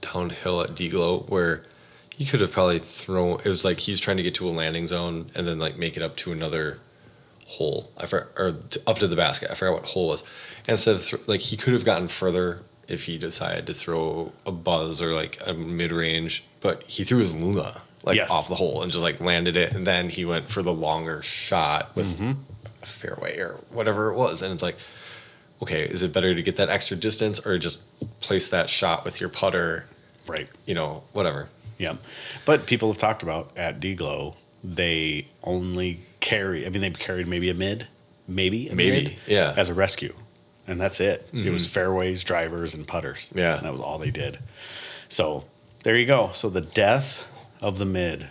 downhill 0.00 0.62
at 0.62 0.70
Deglow 0.70 1.28
where 1.28 1.64
he 2.14 2.24
could 2.24 2.40
have 2.40 2.52
probably 2.52 2.78
thrown. 2.78 3.40
It 3.44 3.48
was 3.48 3.64
like 3.64 3.78
he's 3.80 4.00
trying 4.00 4.16
to 4.16 4.22
get 4.22 4.34
to 4.36 4.48
a 4.48 4.50
landing 4.50 4.86
zone 4.86 5.30
and 5.34 5.46
then 5.46 5.58
like 5.58 5.78
make 5.78 5.96
it 5.96 6.02
up 6.02 6.16
to 6.18 6.32
another 6.32 6.78
hole. 7.46 7.90
I 7.96 8.06
for, 8.06 8.28
or 8.36 8.52
to, 8.52 8.82
up 8.86 8.98
to 8.98 9.08
the 9.08 9.16
basket. 9.16 9.50
I 9.50 9.54
forgot 9.54 9.74
what 9.74 9.84
hole 9.90 10.08
was. 10.08 10.22
And 10.60 10.70
instead 10.70 10.96
of 10.96 11.06
th- 11.06 11.28
like 11.28 11.40
he 11.40 11.56
could 11.56 11.72
have 11.74 11.84
gotten 11.84 12.08
further 12.08 12.62
if 12.88 13.04
he 13.04 13.18
decided 13.18 13.66
to 13.66 13.74
throw 13.74 14.32
a 14.46 14.52
buzz 14.52 15.00
or 15.02 15.14
like 15.14 15.38
a 15.46 15.52
mid 15.54 15.92
range, 15.92 16.42
but 16.60 16.82
he 16.84 17.04
threw 17.04 17.18
his 17.18 17.34
Luna 17.36 17.82
like 18.02 18.16
Yes. 18.16 18.30
off 18.30 18.48
the 18.48 18.54
hole 18.54 18.82
and 18.82 18.90
just 18.90 19.02
like 19.04 19.20
landed 19.20 19.56
it, 19.56 19.72
and 19.72 19.86
then 19.86 20.08
he 20.08 20.24
went 20.24 20.48
for 20.48 20.62
the 20.62 20.72
longer 20.72 21.20
shot 21.22 21.94
with 21.94 22.18
a 22.20 22.36
fairway 22.86 23.38
or 23.38 23.58
whatever 23.70 24.10
it 24.10 24.14
was, 24.14 24.42
and 24.42 24.52
it's 24.52 24.62
like 24.62 24.76
okay, 25.62 25.84
is 25.84 26.02
it 26.02 26.12
better 26.12 26.34
to 26.34 26.42
get 26.42 26.56
that 26.56 26.68
extra 26.68 26.96
distance 26.96 27.44
or 27.44 27.58
just 27.58 27.80
place 28.20 28.48
that 28.48 28.70
shot 28.70 29.04
with 29.04 29.20
your 29.20 29.28
putter, 29.28 29.86
Right. 30.26 30.48
you 30.66 30.74
know, 30.74 31.04
whatever. 31.12 31.48
Yeah. 31.78 31.96
But 32.44 32.66
people 32.66 32.88
have 32.88 32.98
talked 32.98 33.22
about 33.22 33.50
at 33.56 33.80
Deglow, 33.80 34.34
they 34.62 35.28
only 35.42 36.00
carry, 36.20 36.66
I 36.66 36.68
mean, 36.68 36.80
they've 36.80 36.98
carried 36.98 37.28
maybe 37.28 37.48
a 37.50 37.54
mid, 37.54 37.86
maybe 38.26 38.68
a 38.68 38.74
Maybe, 38.74 39.02
mid 39.04 39.18
yeah. 39.26 39.54
as 39.56 39.68
a 39.68 39.74
rescue. 39.74 40.14
And 40.66 40.80
that's 40.80 41.00
it. 41.00 41.28
It 41.32 41.50
was 41.50 41.64
mm-hmm. 41.64 41.72
fairways, 41.72 42.22
drivers, 42.22 42.74
and 42.74 42.86
putters. 42.86 43.30
Yeah. 43.34 43.56
And 43.56 43.64
that 43.64 43.72
was 43.72 43.80
all 43.80 43.98
they 43.98 44.10
did. 44.10 44.38
So 45.08 45.44
there 45.82 45.96
you 45.96 46.04
go. 46.04 46.30
So 46.34 46.50
the 46.50 46.60
death 46.60 47.24
of 47.62 47.78
the 47.78 47.86
mid. 47.86 48.28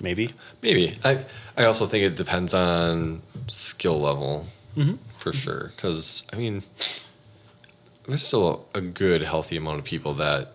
Maybe. 0.00 0.34
Maybe. 0.62 0.98
I 1.04 1.24
I 1.56 1.64
also 1.64 1.86
think 1.86 2.04
it 2.04 2.16
depends 2.16 2.54
on 2.54 3.22
skill 3.48 4.00
level 4.00 4.46
mm-hmm. 4.76 4.94
for 5.18 5.32
sure. 5.32 5.72
Because 5.76 6.22
I 6.32 6.36
mean, 6.36 6.62
there's 8.06 8.26
still 8.26 8.66
a 8.74 8.80
good 8.80 9.22
healthy 9.22 9.56
amount 9.56 9.78
of 9.78 9.84
people 9.84 10.14
that 10.14 10.54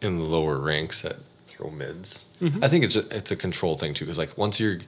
in 0.00 0.18
the 0.18 0.24
lower 0.24 0.58
ranks 0.58 1.02
that 1.02 1.16
throw 1.46 1.70
mids. 1.70 2.24
Mm-hmm. 2.40 2.64
I 2.64 2.68
think 2.68 2.84
it's 2.84 2.96
a, 2.96 3.16
it's 3.16 3.30
a 3.30 3.36
control 3.36 3.76
thing 3.76 3.94
too. 3.94 4.04
Because 4.04 4.18
like 4.18 4.36
once 4.36 4.58
you're 4.58 4.80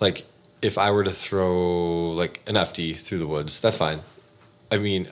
like 0.00 0.24
if 0.62 0.78
I 0.78 0.90
were 0.90 1.04
to 1.04 1.12
throw 1.12 2.10
like 2.12 2.42
an 2.46 2.54
FD 2.54 2.98
through 2.98 3.18
the 3.18 3.26
woods, 3.26 3.60
that's 3.60 3.76
fine. 3.76 4.02
I 4.70 4.78
mean, 4.78 5.08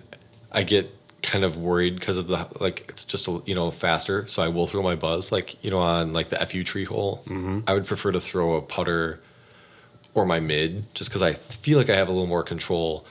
I 0.50 0.62
get 0.62 0.92
kind 1.24 1.42
of 1.42 1.56
worried 1.56 1.98
because 1.98 2.18
of 2.18 2.28
the 2.28 2.46
like 2.60 2.84
it's 2.88 3.04
just 3.04 3.26
a, 3.26 3.42
you 3.46 3.54
know 3.54 3.70
faster, 3.70 4.26
so 4.26 4.42
I 4.42 4.48
will 4.48 4.66
throw 4.66 4.82
my 4.82 4.94
buzz 4.94 5.32
like 5.32 5.62
you 5.64 5.70
know 5.70 5.78
on 5.78 6.12
like 6.12 6.28
the 6.28 6.36
FU 6.46 6.62
tree 6.62 6.84
hole. 6.84 7.22
Mm-hmm. 7.26 7.60
I 7.66 7.72
would 7.72 7.86
prefer 7.86 8.12
to 8.12 8.20
throw 8.20 8.54
a 8.54 8.62
putter 8.62 9.20
or 10.12 10.26
my 10.26 10.38
mid 10.38 10.94
just 10.94 11.10
because 11.10 11.22
I 11.22 11.32
feel 11.32 11.78
like 11.78 11.90
I 11.90 11.96
have 11.96 12.08
a 12.08 12.12
little 12.12 12.28
more 12.28 12.44
control 12.44 13.06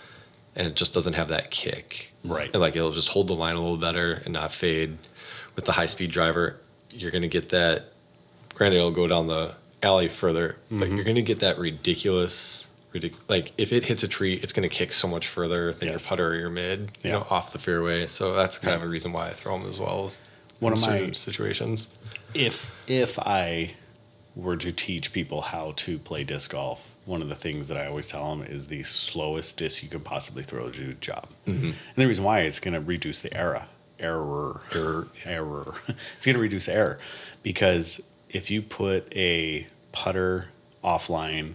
and 0.55 0.67
it 0.67 0.75
just 0.75 0.93
doesn't 0.93 1.13
have 1.13 1.29
that 1.29 1.51
kick. 1.51 2.13
Right. 2.23 2.49
And 2.53 2.61
like 2.61 2.75
it'll 2.75 2.91
just 2.91 3.09
hold 3.09 3.27
the 3.27 3.33
line 3.33 3.55
a 3.55 3.59
little 3.59 3.77
better 3.77 4.21
and 4.23 4.33
not 4.33 4.53
fade. 4.53 4.97
With 5.55 5.65
the 5.65 5.73
high 5.73 5.85
speed 5.87 6.11
driver, 6.11 6.59
you're 6.91 7.11
gonna 7.11 7.27
get 7.27 7.49
that. 7.49 7.85
Granted, 8.55 8.77
it'll 8.77 8.91
go 8.91 9.07
down 9.07 9.27
the 9.27 9.55
alley 9.81 10.07
further, 10.07 10.57
but 10.69 10.85
mm-hmm. 10.85 10.95
you're 10.95 11.05
gonna 11.05 11.21
get 11.21 11.39
that 11.39 11.57
ridiculous. 11.57 12.67
Ridic- 12.93 13.15
like 13.27 13.51
if 13.57 13.73
it 13.73 13.85
hits 13.85 14.03
a 14.03 14.07
tree, 14.07 14.35
it's 14.35 14.53
gonna 14.53 14.69
kick 14.69 14.93
so 14.93 15.07
much 15.07 15.27
further 15.27 15.73
than 15.73 15.89
Yes. 15.89 16.03
your 16.03 16.09
putter 16.09 16.27
or 16.29 16.35
your 16.35 16.49
mid, 16.49 16.91
you 17.01 17.09
Yeah. 17.09 17.11
know, 17.13 17.27
off 17.29 17.51
the 17.51 17.59
fairway. 17.59 18.05
So 18.07 18.33
that's 18.35 18.57
kind 18.57 18.75
of 18.75 18.83
a 18.83 18.87
reason 18.87 19.11
why 19.13 19.29
I 19.29 19.33
throw 19.33 19.57
them 19.57 19.67
as 19.67 19.79
well. 19.79 20.13
One 20.59 20.73
in 20.73 20.77
of 20.79 20.87
my- 20.87 21.11
situations. 21.11 21.89
if 22.33 22.69
if 22.87 23.17
I 23.19 23.73
were 24.35 24.57
to 24.57 24.71
teach 24.71 25.11
people 25.13 25.41
how 25.41 25.73
to 25.77 25.97
play 25.99 26.23
disc 26.23 26.51
golf, 26.51 26.87
one 27.05 27.21
of 27.21 27.29
the 27.29 27.35
things 27.35 27.67
that 27.67 27.77
I 27.77 27.85
always 27.87 28.07
tell 28.07 28.29
them 28.35 28.43
is 28.47 28.67
the 28.67 28.83
slowest 28.83 29.57
disc 29.57 29.83
you 29.83 29.89
can 29.89 29.99
possibly 30.01 30.41
throw 30.43 30.69
to 30.69 30.79
do 30.79 30.93
job. 30.93 31.27
Mm-hmm. 31.47 31.65
And 31.65 31.75
the 31.95 32.07
reason 32.07 32.23
why 32.23 32.41
it's 32.41 32.59
going 32.59 32.73
to 32.73 32.79
reduce 32.79 33.19
the 33.19 33.35
error, 33.37 33.65
error, 33.99 34.61
error, 34.71 35.07
error. 35.25 35.75
it's 36.17 36.25
going 36.25 36.35
to 36.35 36.41
reduce 36.41 36.67
error 36.67 36.97
because 37.43 38.01
if 38.29 38.49
you 38.49 38.61
put 38.63 39.11
a 39.15 39.67
putter 39.91 40.45
offline, 40.83 41.53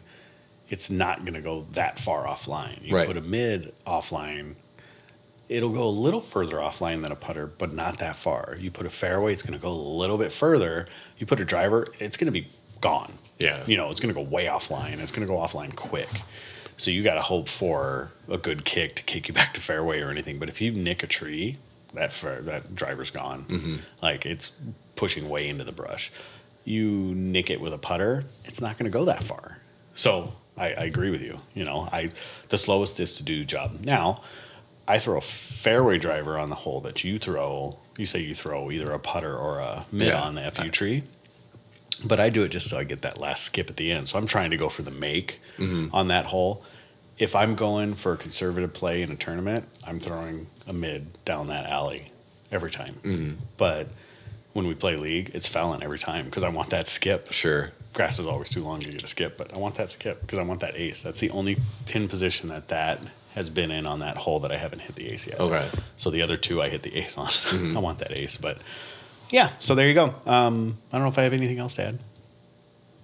it's 0.69 0.91
not 0.91 1.21
going 1.21 1.35
to 1.35 1.41
go 1.41 1.67
that 1.73 1.99
far 1.99 2.27
offline. 2.27 2.85
You 2.87 2.95
Right. 2.97 3.07
put 3.07 3.17
a 3.17 3.21
mid 3.23 3.73
offline, 3.87 4.57
it'll 5.49 5.71
go 5.71 5.85
a 5.85 5.89
little 5.91 6.21
further 6.21 6.57
offline 6.57 7.03
than 7.03 7.11
a 7.13 7.17
putter, 7.17 7.47
but 7.47 7.73
not 7.73 7.99
that 7.99 8.17
far. 8.17 8.57
You 8.61 8.71
put 8.71 8.87
a 8.87 8.91
fairway, 8.91 9.33
it's 9.33 9.43
going 9.43 9.59
to 9.59 9.63
go 9.63 9.71
a 9.71 9.73
little 9.73 10.19
bit 10.19 10.33
further. 10.33 10.87
You 11.19 11.27
put 11.27 11.41
a 11.41 11.45
driver, 11.45 11.89
it's 11.99 12.17
going 12.17 12.27
to 12.27 12.33
be 12.33 12.49
gone. 12.81 13.19
Yeah. 13.39 13.63
You 13.67 13.77
know, 13.77 13.91
it's 13.91 14.01
going 14.01 14.15
to 14.15 14.21
go 14.21 14.27
way 14.29 14.47
offline. 14.47 14.99
It's 14.99 15.13
going 15.13 15.27
to 15.27 15.33
go 15.33 15.39
offline 15.39 15.75
quick. 15.75 16.09
So 16.77 16.91
you 16.91 17.03
got 17.03 17.15
to 17.15 17.23
hope 17.23 17.49
for 17.49 18.13
a 18.29 18.37
good 18.39 18.65
kick 18.65 18.97
to 18.97 19.03
kick 19.03 19.27
you 19.29 19.35
back 19.35 19.55
to 19.55 19.61
fairway 19.61 20.01
or 20.01 20.11
anything. 20.11 20.39
But 20.39 20.49
if 20.49 20.61
you 20.61 20.71
nick 20.73 21.03
a 21.03 21.07
tree, 21.07 21.59
that 21.95 22.13
fair, 22.13 22.41
that 22.43 22.75
driver's 22.75 23.11
gone. 23.11 23.47
Mm-hmm. 23.49 23.77
Like 24.03 24.27
it's 24.27 24.53
pushing 24.97 25.29
way 25.29 25.49
into 25.49 25.65
the 25.65 25.73
brush. 25.73 26.13
You 26.65 26.91
nick 27.15 27.49
it 27.49 27.61
with 27.61 27.73
a 27.73 27.79
putter, 27.79 28.25
it's 28.45 28.61
not 28.61 28.77
going 28.79 28.85
to 28.85 28.97
go 28.97 29.07
that 29.07 29.23
far. 29.25 29.59
So 29.95 30.35
I, 30.59 30.67
I 30.69 30.85
agree 30.85 31.11
with 31.11 31.23
you. 31.23 31.39
You 31.55 31.65
know, 31.65 31.89
I 31.93 32.11
the 32.49 32.59
slowest 32.59 32.99
is 33.01 33.15
to 33.15 33.23
do 33.23 33.39
the 33.39 33.45
job. 33.45 33.81
Now, 33.85 34.23
I 34.87 34.99
throw 34.99 35.19
a 35.19 35.23
fairway 35.23 35.99
driver 35.99 36.39
on 36.39 36.49
the 36.51 36.57
hole 36.57 36.81
that 36.83 37.05
you 37.05 37.19
throw. 37.19 37.79
You 37.97 38.07
say 38.07 38.21
you 38.21 38.35
throw 38.35 38.71
either 38.71 38.91
a 38.93 38.99
putter 38.99 39.37
or 39.37 39.59
a 39.59 39.87
mid 39.93 40.09
Yeah. 40.09 40.23
on 40.23 40.35
the 40.35 40.51
FU 40.51 40.71
tree. 40.71 41.05
But 42.05 42.21
I 42.21 42.31
do 42.31 42.45
it 42.45 42.51
just 42.51 42.71
so 42.71 42.79
I 42.79 42.85
get 42.85 43.03
that 43.03 43.19
last 43.19 43.43
skip 43.45 43.69
at 43.71 43.77
the 43.77 43.91
end. 43.91 44.09
So 44.09 44.19
I'm 44.19 44.27
trying 44.27 44.51
to 44.53 44.57
go 44.57 44.69
for 44.69 44.83
the 44.83 44.91
make 44.93 45.41
Mm-hmm. 45.59 45.95
on 45.95 46.09
that 46.09 46.27
hole. 46.27 46.63
if 47.19 47.35
I'm 47.35 47.57
going 47.57 47.95
for 47.97 48.13
a 48.13 48.17
conservative 48.17 48.73
play 48.73 49.03
in 49.03 49.11
a 49.11 49.17
tournament, 49.17 49.69
I'm 49.83 49.99
throwing 49.99 50.47
a 50.69 50.73
mid 50.73 51.23
down 51.25 51.49
that 51.49 51.67
alley 51.67 52.13
every 52.53 52.71
time. 52.71 53.39
But 53.57 53.89
when 54.53 54.69
we 54.69 54.75
play 54.75 54.97
league, 54.97 55.33
it's 55.35 55.49
felon 55.49 55.83
every 55.83 55.99
time 55.99 56.27
because 56.27 56.45
I 56.45 56.49
want 56.51 56.71
that 56.71 56.89
skip. 56.89 57.33
Sure. 57.33 57.73
Grass 57.95 58.19
is 58.19 58.27
always 58.27 58.51
too 58.51 58.61
long 58.63 58.81
to 58.81 58.91
get 58.91 59.03
a 59.03 59.07
skip, 59.07 59.37
but 59.39 59.53
I 59.53 59.57
want 59.57 59.75
that 59.77 59.91
skip 59.91 60.21
because 60.21 60.39
I 60.39 60.43
want 60.43 60.61
that 60.61 60.77
ace. 60.77 61.03
That's 61.03 61.21
the 61.21 61.31
only 61.31 61.59
pin 61.87 62.07
position 62.09 62.49
that 62.51 62.69
that 62.69 63.01
has 63.35 63.51
been 63.51 63.71
in 63.71 63.87
on 63.87 64.01
that 64.01 64.17
hole 64.19 64.41
that 64.41 64.53
I 64.53 64.57
haven't 64.57 64.81
hit 64.81 64.95
the 64.97 65.09
ace 65.13 65.27
yet. 65.27 65.41
Okay. 65.41 65.69
So 65.97 66.11
the 66.11 66.23
other 66.23 66.37
two 66.37 66.61
I 66.63 66.69
hit 66.69 66.83
the 66.83 66.95
ace 66.97 67.17
on. 67.17 67.31
I 67.77 67.79
want 67.81 67.99
that 68.01 68.13
ace, 68.13 68.37
but 68.37 68.59
yeah. 69.31 69.51
So 69.59 69.75
there 69.75 69.89
you 69.89 69.95
go. 69.95 70.15
Um, 70.27 70.79
I 70.93 70.97
don't 70.97 71.05
know 71.05 71.11
if 71.11 71.19
I 71.19 71.23
have 71.23 71.33
anything 71.33 71.59
else 71.59 71.77
to 71.77 71.87
add. 71.87 71.99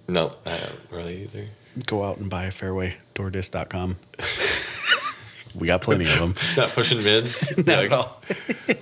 No, 0.07 0.33
I 0.45 0.57
don't 0.59 0.79
really 0.91 1.23
either. 1.23 1.47
Go 1.85 2.03
out 2.03 2.17
and 2.17 2.29
buy 2.29 2.47
fairwaydoordisc.com. 2.47 3.97
we 5.55 5.67
got 5.67 5.81
plenty 5.81 6.05
of 6.05 6.19
them. 6.19 6.35
Not 6.57 6.69
pushing 6.69 7.01
mids. 7.03 7.57
Not 7.57 7.67
Like, 7.67 7.85
at 7.85 7.93
all. 7.93 8.21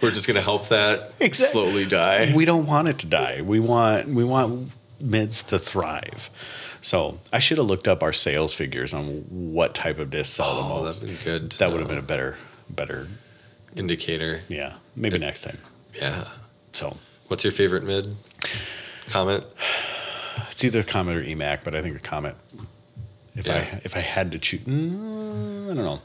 We're 0.02 0.12
just 0.12 0.28
gonna 0.28 0.42
help 0.42 0.70
that 0.70 1.14
Exact- 1.20 1.52
slowly 1.52 1.86
die. 1.86 2.34
We 2.36 2.46
don't 2.46 2.66
want 2.66 2.88
it 2.90 3.00
to 3.00 3.06
die. 3.08 3.42
We 3.42 3.60
want 3.60 4.10
we 4.10 4.24
want 4.24 4.72
mids 5.04 5.44
to 5.44 5.60
thrive. 5.60 6.30
So 6.82 7.20
I 7.32 7.40
should 7.40 7.58
have 7.58 7.68
looked 7.68 7.88
up 7.88 8.02
our 8.04 8.14
sales 8.14 8.54
figures 8.54 8.94
on 8.94 9.26
what 9.30 9.74
type 9.76 10.00
of 10.00 10.10
discs 10.10 10.36
sell 10.36 10.56
the 10.56 10.62
oh, 10.62 10.68
most. 10.84 11.02
that'd 11.02 11.16
been 11.16 11.24
good. 11.24 11.52
That 11.54 11.72
would 11.72 11.80
have 11.80 11.90
been 11.90 11.98
a 11.98 12.02
better 12.02 12.38
better 12.70 13.08
indicator. 13.76 14.42
yeah. 14.48 14.76
Maybe 14.96 15.18
next 15.18 15.42
time. 15.42 15.58
Yeah. 15.94 16.28
So 16.72 16.98
What's 17.28 17.44
your 17.44 17.54
favorite 17.54 17.84
mid? 17.84 18.16
Comment. 19.10 19.44
it's 20.52 20.64
either 20.64 20.84
Comet 20.84 21.16
or 21.18 21.24
EMAC, 21.24 21.60
but 21.64 21.76
I 21.76 21.82
think 21.82 21.96
the 21.96 22.02
Comet. 22.08 22.36
If 23.36 23.48
Yeah. 23.48 23.56
I 23.56 23.82
if 23.84 23.96
I 23.96 24.00
had 24.02 24.32
to 24.34 24.40
choose, 24.40 24.62
mm, 24.62 25.72
I 25.72 25.74
don't 25.74 25.84
know. 25.86 26.02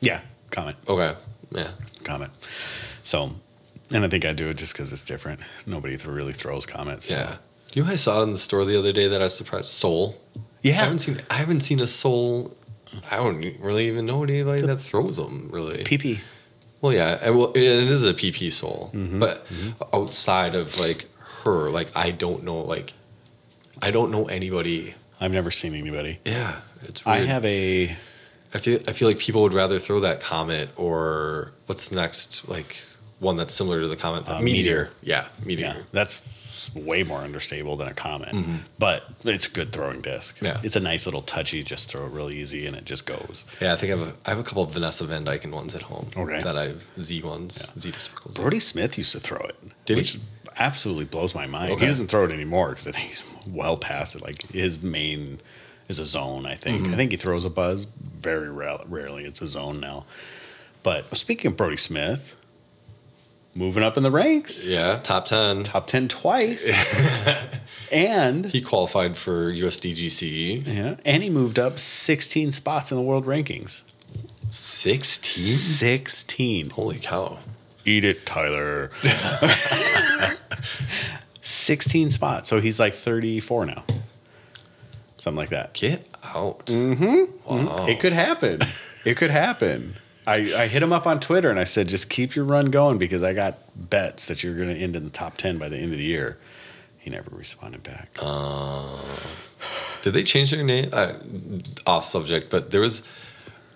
Yeah, 0.00 0.20
Comet, 0.50 0.76
Okay. 0.88 1.16
Yeah. 1.50 1.70
Comet. 2.04 2.30
So, 3.04 3.34
and 3.90 4.04
I 4.04 4.08
think 4.08 4.24
I 4.24 4.32
do 4.32 4.48
it 4.48 4.54
just 4.56 4.72
because 4.72 4.92
it's 4.92 5.02
different. 5.02 5.40
Nobody 5.66 5.96
th- 5.96 6.06
really 6.08 6.32
throws 6.32 6.66
Comets. 6.66 7.06
so- 7.08 7.14
Yeah. 7.14 7.36
You 7.72 7.84
know, 7.84 7.90
I 7.90 7.96
saw 7.96 8.20
it 8.20 8.24
in 8.24 8.32
the 8.32 8.38
store 8.38 8.64
the 8.64 8.78
other 8.78 8.92
day 8.92 9.08
that 9.08 9.20
I 9.20 9.24
was 9.24 9.36
surprised. 9.36 9.70
Soul. 9.70 10.16
Yeah. 10.62 10.72
I 10.72 10.84
haven't 10.84 10.98
seen. 11.00 11.22
I 11.30 11.34
haven't 11.34 11.60
seen 11.60 11.80
a 11.80 11.86
soul. 11.86 12.56
I 13.10 13.16
don't 13.16 13.44
really 13.60 13.86
even 13.88 14.06
know 14.06 14.22
anybody 14.22 14.62
that 14.62 14.80
throws 14.80 15.16
them. 15.16 15.48
Really. 15.52 15.84
PP. 15.84 16.20
Well, 16.80 16.92
yeah. 16.92 17.18
I, 17.22 17.30
well, 17.30 17.52
it 17.52 17.62
is 17.62 18.04
a 18.04 18.14
PP 18.14 18.52
soul, 18.52 18.90
Mm-hmm. 18.94 19.18
but 19.20 19.46
outside 19.92 20.54
of 20.54 20.78
like 20.78 21.06
her, 21.44 21.70
like 21.70 21.90
I 21.94 22.10
don't 22.10 22.44
know. 22.44 22.60
Like, 22.60 22.94
I 23.82 23.90
don't 23.90 24.10
know 24.10 24.26
anybody. 24.26 24.94
I've 25.20 25.32
never 25.32 25.50
seen 25.50 25.74
anybody. 25.74 26.20
Yeah, 26.24 26.60
it's. 26.82 27.02
I 27.06 27.18
have 27.26 27.44
a 27.44 27.96
I 28.54 28.58
feel. 28.58 28.80
I 28.88 28.92
feel 28.94 29.08
like 29.08 29.18
people 29.18 29.42
would 29.42 29.54
rather 29.54 29.78
throw 29.78 30.00
that 30.00 30.20
comet 30.20 30.70
or 30.76 31.52
what's 31.66 31.92
next, 31.92 32.48
like 32.48 32.78
one 33.18 33.34
that's 33.34 33.52
similar 33.52 33.80
to 33.80 33.88
the 33.88 33.96
comet. 33.96 34.28
Uh, 34.28 34.40
meteor. 34.40 34.44
Meteor. 34.44 34.90
Yeah, 35.02 35.26
meteor. 35.44 35.66
Yeah, 35.66 35.82
that's 35.92 36.20
way 36.74 37.02
more 37.02 37.20
understable 37.20 37.76
than 37.76 37.88
a 37.88 37.94
comet, 37.94 38.34
but 38.78 39.04
it's 39.24 39.46
a 39.46 39.50
good 39.50 39.72
throwing 39.72 40.00
disc. 40.00 40.36
Mm-hmm. 40.36 40.44
Yeah. 40.46 40.60
it's 40.62 40.76
a 40.76 40.80
nice 40.80 41.06
little 41.06 41.22
touchy. 41.22 41.62
Just 41.62 41.88
throw 41.88 42.06
it 42.06 42.12
real 42.12 42.30
easy, 42.30 42.66
and 42.66 42.74
it 42.76 42.84
just 42.84 43.06
goes. 43.06 43.44
Yeah, 43.60 43.72
I 43.72 43.76
think 43.76 43.92
I 43.92 43.96
have 43.98 44.08
a, 44.08 44.12
I 44.26 44.30
have 44.30 44.38
a 44.38 44.42
couple 44.44 44.62
of 44.62 44.70
Vanessa 44.72 45.04
Van 45.06 45.24
Dyken 45.24 45.52
ones 45.52 45.74
at 45.74 45.82
home. 45.82 46.10
Okay. 46.16 46.42
That 46.42 46.56
I've 46.56 46.84
Z 47.02 47.22
ones, 47.22 47.72
Z 47.78 47.92
sparkles. 47.98 48.34
Brodie 48.36 48.60
Smith 48.60 48.96
used 48.98 49.12
to 49.12 49.20
throw 49.20 49.38
it. 49.38 49.56
Did 49.84 49.94
he? 49.96 50.00
which 50.00 50.18
Absolutely 50.60 51.04
blows 51.04 51.36
my 51.36 51.46
mind. 51.46 51.70
Okay. 51.72 51.82
He 51.82 51.86
doesn't 51.86 52.08
throw 52.08 52.24
it 52.24 52.32
anymore 52.32 52.70
because 52.70 52.88
I 52.88 52.90
think 52.90 53.06
he's 53.08 53.22
well 53.46 53.76
past 53.76 54.16
it. 54.16 54.22
Like 54.22 54.42
his 54.50 54.82
main 54.82 55.40
is 55.88 56.00
a 56.00 56.04
zone. 56.04 56.46
I 56.46 56.56
think. 56.56 56.82
Mm-hmm. 56.82 56.94
I 56.94 56.96
think 56.96 57.12
he 57.12 57.16
throws 57.16 57.44
a 57.44 57.50
buzz 57.50 57.86
very 58.20 58.48
ra- 58.50 58.82
rarely. 58.88 59.24
It's 59.24 59.40
a 59.40 59.46
zone 59.46 59.78
now. 59.78 60.04
But 60.82 61.16
speaking 61.16 61.50
of 61.52 61.56
Brodie 61.56 61.76
Smith, 61.76 62.34
moving 63.54 63.82
up 63.82 63.96
in 63.96 64.02
the 64.02 64.10
ranks, 64.10 64.64
Yeah, 64.64 65.00
top 65.02 65.26
ten. 65.26 65.64
top 65.64 65.86
ten 65.86 66.08
twice, 66.08 66.64
and 67.92 68.46
He 68.46 68.60
qualified 68.62 69.16
for 69.16 69.52
USDGC. 69.52 70.66
Yeah, 70.66 70.96
and 71.04 71.22
he 71.22 71.30
moved 71.30 71.58
up 71.58 71.78
16 71.78 72.50
spots 72.52 72.90
in 72.90 72.96
the 72.96 73.02
world 73.02 73.26
rankings. 73.26 73.82
Sixteen. 74.50 75.54
16. 75.56 76.70
Holy 76.70 76.98
cow! 76.98 77.38
Eat 77.84 78.04
it, 78.04 78.24
Tyler. 78.26 78.90
16 81.40 82.10
spots. 82.10 82.48
So 82.48 82.60
he's 82.60 82.78
like 82.78 82.94
34 82.94 83.66
now. 83.66 83.84
Something 85.16 85.36
like 85.38 85.50
that. 85.50 85.72
Get 85.74 86.06
out. 86.22 86.66
Mm-hmm. 86.66 87.24
Wow. 87.66 87.86
It 87.86 88.00
could 88.00 88.12
happen. 88.12 88.60
it 89.04 89.16
could 89.16 89.30
happen. 89.30 89.94
I, 90.28 90.64
I 90.64 90.66
hit 90.66 90.82
him 90.82 90.92
up 90.92 91.06
on 91.06 91.20
Twitter 91.20 91.48
and 91.48 91.58
I 91.58 91.64
said, 91.64 91.88
just 91.88 92.10
keep 92.10 92.36
your 92.36 92.44
run 92.44 92.66
going 92.66 92.98
because 92.98 93.22
I 93.22 93.32
got 93.32 93.58
bets 93.88 94.26
that 94.26 94.42
you're 94.42 94.54
going 94.54 94.68
to 94.68 94.74
end 94.74 94.94
in 94.94 95.04
the 95.04 95.10
top 95.10 95.38
10 95.38 95.56
by 95.56 95.70
the 95.70 95.78
end 95.78 95.92
of 95.92 95.98
the 95.98 96.04
year. 96.04 96.36
He 96.98 97.08
never 97.08 97.30
responded 97.34 97.82
back. 97.82 98.12
Did 100.02 100.12
they 100.12 100.22
change 100.22 100.50
their 100.50 100.62
name? 100.62 100.90
Uh, 100.92 101.14
off 101.86 102.04
subject, 102.04 102.50
but 102.50 102.70
there 102.72 102.82
was 102.82 103.02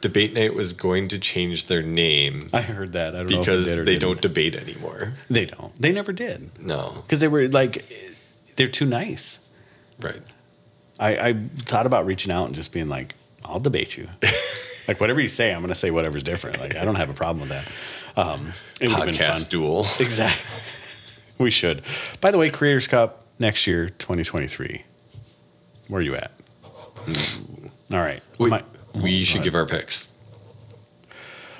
debate 0.03 0.35
night 0.35 0.55
was 0.55 0.75
going 0.75 1.09
to 1.09 1.19
change 1.19 1.69
their 1.69 1.81
name 1.81 2.51
I 2.53 2.61
heard 2.61 2.93
that. 2.93 3.15
I 3.15 3.19
don't 3.21 3.31
know 3.31 3.39
because 3.39 3.79
or 3.79 3.85
they 3.85 3.97
don't 3.97 4.21
debate 4.21 4.55
anymore. 4.55 5.15
They 5.31 5.47
don't. 5.47 5.73
They 5.81 5.93
never 5.93 6.13
did. 6.13 6.51
No, 6.61 7.03
Because 7.07 7.21
they 7.21 7.29
were 7.29 7.49
like, 7.49 7.83
they're 8.57 8.69
too 8.69 8.85
nice. 8.87 9.39
right. 10.01 10.21
I, 10.99 11.29
I 11.31 11.49
thought 11.65 11.87
about 11.87 12.05
reaching 12.05 12.31
out 12.31 12.47
and 12.47 12.55
just 12.55 12.73
being 12.73 12.89
like, 12.89 13.15
I'll 13.43 13.59
debate 13.59 13.97
you. 13.97 14.09
like 14.89 15.01
whatever 15.01 15.21
you 15.21 15.29
say, 15.29 15.53
I'm 15.53 15.61
going 15.61 15.69
to 15.69 15.75
say 15.75 15.91
whatever's 15.91 16.23
different. 16.23 16.59
Like 16.61 16.77
I 16.77 16.85
don't 16.85 16.95
have 16.97 17.11
a 17.11 17.15
problem 17.15 17.41
with 17.41 17.51
that. 17.51 17.67
Um, 18.17 18.53
it 18.81 18.89
would 18.89 18.97
have 18.99 19.07
been 19.07 19.15
fun. 19.15 19.27
Podcast 19.37 19.49
duel. 19.49 19.87
Exactly. 20.01 20.51
we 21.39 21.51
should. 21.51 21.83
By 22.21 22.31
the 22.31 22.39
way, 22.39 22.51
Creators 22.51 22.87
Cup 22.87 23.25
next 23.39 23.67
year, 23.67 23.89
2023. 23.91 24.85
Where 25.89 25.99
are 25.99 26.03
you 26.03 26.15
at? 26.15 26.31
All 27.91 27.99
right. 27.99 28.23
My- 28.39 28.65
we 28.95 29.25
should 29.25 29.43
give 29.43 29.55
our 29.55 29.65
picks. 29.67 30.09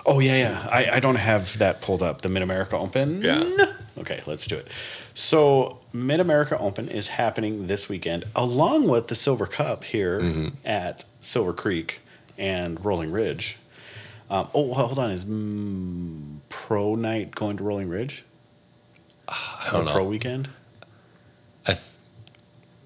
oh 0.05 0.19
yeah, 0.21 0.37
yeah. 0.37 0.69
I, 0.71 0.97
I 0.97 1.01
don't 1.01 1.15
have 1.17 1.57
that 1.59 1.81
pulled 1.81 2.03
up. 2.03 2.21
The 2.21 2.29
Mid 2.29 2.43
America 2.43 2.77
Open. 2.77 3.23
Yeah. 3.23 3.73
Okay, 3.99 4.21
let's 4.27 4.47
do 4.47 4.57
it. 4.57 4.69
So 5.15 5.79
Mid 5.95 6.21
America 6.21 6.59
Open 6.59 6.89
is 6.89 7.09
happening 7.09 7.67
this 7.69 7.89
weekend, 7.89 8.25
along 8.37 8.89
with 8.89 9.09
the 9.09 9.15
Silver 9.15 9.47
Cup 9.47 9.85
here 9.85 10.21
Mm-hmm. 10.21 10.49
at 10.67 11.05
Silver 11.23 11.53
Creek 11.55 12.01
and 12.39 12.83
Rolling 12.85 13.11
Ridge. 13.13 13.57
Um, 14.31 14.49
oh, 14.55 14.73
hold 14.73 14.99
on. 14.99 15.11
Is 15.11 15.25
mm, 15.25 16.39
Pro 16.49 16.95
Night 16.95 17.35
going 17.35 17.57
to 17.59 17.63
Rolling 17.65 17.89
Ridge? 17.89 18.25
I 19.29 19.69
don't 19.73 19.89
Or 19.89 19.93
Pro. 19.93 20.05
Weekend? 20.05 20.51
I, 21.67 21.75
th- 21.75 21.85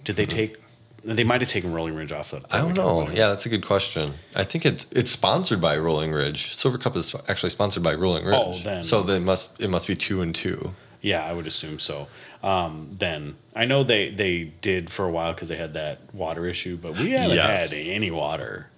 Did 0.05 0.17
they 0.17 0.27
take? 0.27 0.57
They 1.05 1.23
might 1.25 1.41
have 1.41 1.49
taken 1.51 1.73
Rolling 1.73 1.95
Ridge 1.95 2.11
off. 2.11 2.33
Of 2.33 2.45
I 2.51 2.59
don't 2.59 2.75
know. 2.75 3.09
Yeah, 3.09 3.29
that's 3.29 3.47
a 3.47 3.49
good 3.49 3.65
question. 3.65 4.15
I 4.35 4.43
think 4.43 4.67
it's 4.67 4.87
it's 4.91 5.11
sponsored 5.11 5.61
by 5.61 5.77
Rolling 5.79 6.11
Ridge. 6.13 6.57
Silver 6.57 6.79
Cup 6.79 6.97
is 6.97 7.15
actually 7.29 7.51
sponsored 7.51 7.83
by 7.85 7.95
Rolling 7.95 8.25
Ridge. 8.25 8.37
Oh, 8.37 8.59
then- 8.59 8.83
so 8.83 9.03
they 9.03 9.21
must 9.21 9.53
it 9.61 9.71
must 9.71 9.87
be 9.87 9.95
two 9.95 10.21
and 10.21 10.35
two. 10.35 10.75
Yeah, 11.01 11.25
I 11.25 11.33
would 11.33 11.47
assume 11.47 11.79
so. 11.79 12.09
Um, 12.43 12.97
then 12.99 13.37
I 13.55 13.67
know 13.67 13.85
they 13.85 14.11
they 14.11 14.53
did 14.61 14.91
for 14.91 15.05
a 15.07 15.11
while 15.11 15.33
because 15.33 15.47
they 15.49 15.57
had 15.57 15.75
that 15.75 16.01
water 16.13 16.45
issue, 16.47 16.77
but 16.77 16.97
we 16.99 17.13
haven't 17.13 17.37
Yes. 17.37 17.73
had 17.75 17.87
any 17.87 18.11
water. 18.11 18.69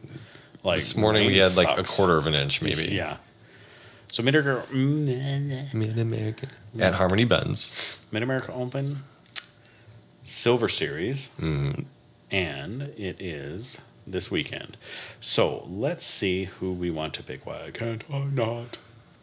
Like 0.69 0.81
This 0.81 0.97
morning 0.97 1.27
we 1.27 1.39
had 1.39 1.57
like 1.57 1.79
a 1.79 1.83
quarter 1.83 2.17
of 2.19 2.27
an 2.27 2.35
inch, 2.35 2.61
maybe. 2.63 2.85
Yeah. 2.87 3.17
So 4.11 4.23
Mid 4.23 4.35
America 4.35 4.67
Mid 4.75 5.99
American 5.99 6.51
at 6.79 6.95
Harmony 6.95 7.25
Bends. 7.25 7.99
Mid 8.13 8.23
America 8.23 8.53
Open 8.53 9.03
Silver 10.25 10.69
Series, 10.69 11.31
Mm-hmm. 11.41 11.83
and 12.31 12.83
it 12.83 13.21
is 13.21 13.79
this 14.07 14.31
weekend. 14.31 14.77
So 15.21 15.67
let's 15.71 16.05
see 16.05 16.45
who 16.45 16.73
we 16.73 16.91
want 16.91 17.15
to 17.15 17.23
pick. 17.23 17.47
Why 17.47 17.71
can't 17.73 18.05
I 18.13 18.25
not 18.25 18.77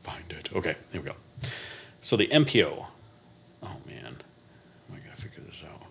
find 0.04 0.32
it? 0.32 0.50
Okay, 0.54 0.76
here 0.92 1.02
we 1.02 1.08
go. 1.08 1.16
So 2.02 2.18
the 2.18 2.28
MPO. 2.28 2.86
Oh 3.64 3.78
man, 3.86 4.18
I 4.92 4.98
gotta 5.08 5.22
figure 5.22 5.44
this 5.46 5.64
out. 5.72 5.82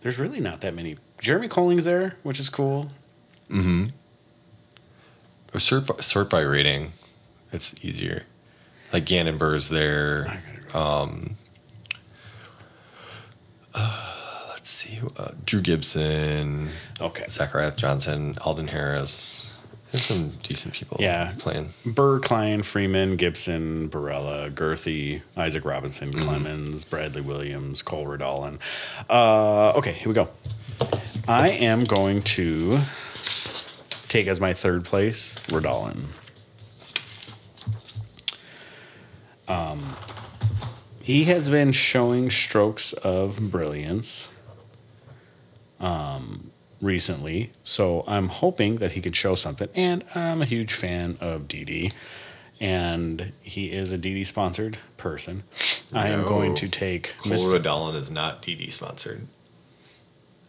There's 0.00 0.18
really 0.18 0.40
not 0.40 0.60
that 0.62 0.74
many. 0.74 0.96
Jeremy 1.20 1.48
Koling's 1.48 1.84
there, 1.84 2.16
which 2.22 2.38
is 2.40 2.48
cool. 2.48 2.90
Or 5.52 5.58
sort 5.58 5.86
by, 5.86 6.00
sort 6.00 6.30
by 6.30 6.40
rating. 6.42 6.92
It's 7.52 7.74
easier. 7.82 8.22
Like 8.92 9.04
Gannon 9.06 9.38
Buhr's 9.38 9.68
there. 9.68 10.40
Um, 10.72 11.36
uh, 13.74 14.46
let's 14.50 14.70
see. 14.70 15.00
Uh, 15.16 15.30
Drew 15.44 15.60
Gibson, 15.60 16.70
Okay. 17.00 17.24
Zachariah 17.28 17.72
Johnson, 17.76 18.36
Alden 18.42 18.68
Harris. 18.68 19.50
There's 19.90 20.04
some 20.04 20.30
decent 20.44 20.72
people 20.74 20.98
Yeah. 21.00 21.32
playing. 21.38 21.70
Burr, 21.84 22.20
Klein, 22.20 22.62
Freeman, 22.62 23.16
Gibson, 23.16 23.88
Barella, 23.90 24.52
Girthy, 24.54 25.22
Isaac 25.36 25.64
Robinson, 25.64 26.12
Clemens, 26.12 26.84
Bradley 26.84 27.22
Williams, 27.22 27.82
Cole 27.82 28.06
Redalen. 28.06 28.58
Uh, 29.08 29.70
okay, 29.72 29.94
here 29.94 30.06
we 30.08 30.14
go. 30.14 30.28
I 31.26 31.48
am 31.48 31.82
going 31.82 32.22
to 32.22 32.80
take 34.10 34.26
as 34.26 34.38
my 34.38 34.52
third 34.52 34.84
place 34.84 35.36
Redalen. 35.46 36.06
Um, 39.48 39.96
he 41.00 41.24
has 41.24 41.48
been 41.48 41.72
showing 41.72 42.30
strokes 42.30 42.92
of 42.92 43.50
brilliance 43.50 44.28
um, 45.80 46.50
recently, 46.80 47.52
so 47.64 48.04
I'm 48.06 48.28
hoping 48.28 48.76
that 48.76 48.92
he 48.92 49.00
can 49.00 49.12
show 49.12 49.34
something. 49.34 49.68
And 49.74 50.04
I'm 50.14 50.42
a 50.42 50.44
huge 50.44 50.74
fan 50.74 51.16
of 51.20 51.48
DD, 51.48 51.92
and 52.60 53.32
he 53.40 53.72
is 53.72 53.90
a 53.92 53.98
DD 53.98 54.26
sponsored 54.26 54.78
person. 54.96 55.44
I 55.92 56.08
am 56.08 56.24
going 56.24 56.54
to 56.56 56.68
take 56.68 57.14
Cole 57.18 57.32
Mr. 57.32 57.96
Is 57.96 58.10
not 58.10 58.42
DD 58.42 58.70
sponsored. 58.72 59.26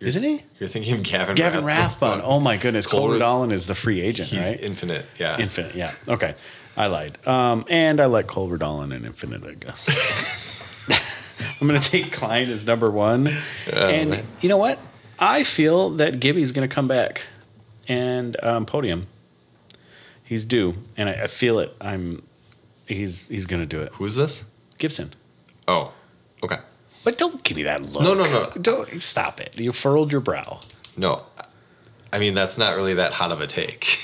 Isn't 0.02 0.24
he? 0.24 0.44
You're 0.60 0.68
thinking 0.70 0.96
of 0.96 1.04
Gavin 1.04 1.36
Gavin 1.36 1.64
Rathbone. 1.64 2.20
Rathbone. 2.20 2.22
Oh 2.36 2.40
my 2.40 2.58
goodness. 2.58 2.92
Ra- 2.92 3.00
Redalen 3.00 3.52
is 3.54 3.68
the 3.68 3.76
free 3.76 4.02
agent, 4.02 4.30
He's 4.30 4.44
right? 4.44 4.60
infinite. 4.60 5.06
Yeah. 5.20 5.38
Infinite, 5.40 5.76
yeah. 5.76 5.94
Okay. 6.08 6.36
I 6.76 6.88
lied. 6.88 7.18
Um, 7.28 7.66
and 7.70 8.02
I 8.02 8.06
like 8.06 8.28
Cole 8.28 8.50
Redalen 8.50 8.94
in 8.96 9.06
Infinite, 9.06 9.44
I 9.44 9.54
guess. 9.54 9.88
I'm 11.62 11.68
going 11.68 11.80
to 11.80 11.90
take 11.90 12.12
Klein 12.12 12.50
as 12.50 12.66
number 12.66 12.90
one. 12.90 13.32
and 13.72 14.24
you 14.42 14.50
know 14.50 14.58
what? 14.58 14.80
I 15.20 15.44
feel 15.44 15.92
that 15.92 16.20
Gibby's 16.20 16.52
going 16.52 16.68
to 16.68 16.74
come 16.74 16.88
back 16.88 17.22
and 17.88 18.36
um, 18.44 18.66
podium. 18.66 19.06
He's 20.24 20.46
due, 20.46 20.76
and 20.98 21.10
I, 21.10 21.24
I 21.24 21.28
feel 21.28 21.60
it. 21.60 21.76
I'm. 21.82 22.24
He's 22.88 23.28
he's 23.28 23.46
going 23.46 23.62
to 23.62 23.66
do 23.68 23.82
it. 23.82 23.92
Who 23.94 24.06
is 24.06 24.16
this? 24.16 24.44
Gibson. 24.78 25.14
Oh, 25.68 25.94
okay. 26.44 26.58
But 27.04 27.18
don't 27.18 27.44
give 27.44 27.58
me 27.58 27.64
that 27.64 27.82
look. 27.82 28.04
No, 28.04 28.14
no, 28.14 28.26
no. 28.26 28.52
Don't 28.62 29.02
stop 29.02 29.40
it. 29.42 29.58
You 29.58 29.72
furrowed 29.72 30.12
your 30.12 30.22
brow. 30.22 30.60
No, 30.98 31.24
I 32.14 32.20
mean 32.20 32.34
that's 32.34 32.58
not 32.58 32.76
really 32.76 32.94
that 32.96 33.14
hot 33.14 33.32
of 33.32 33.42
a 33.42 33.48
take. 33.48 33.98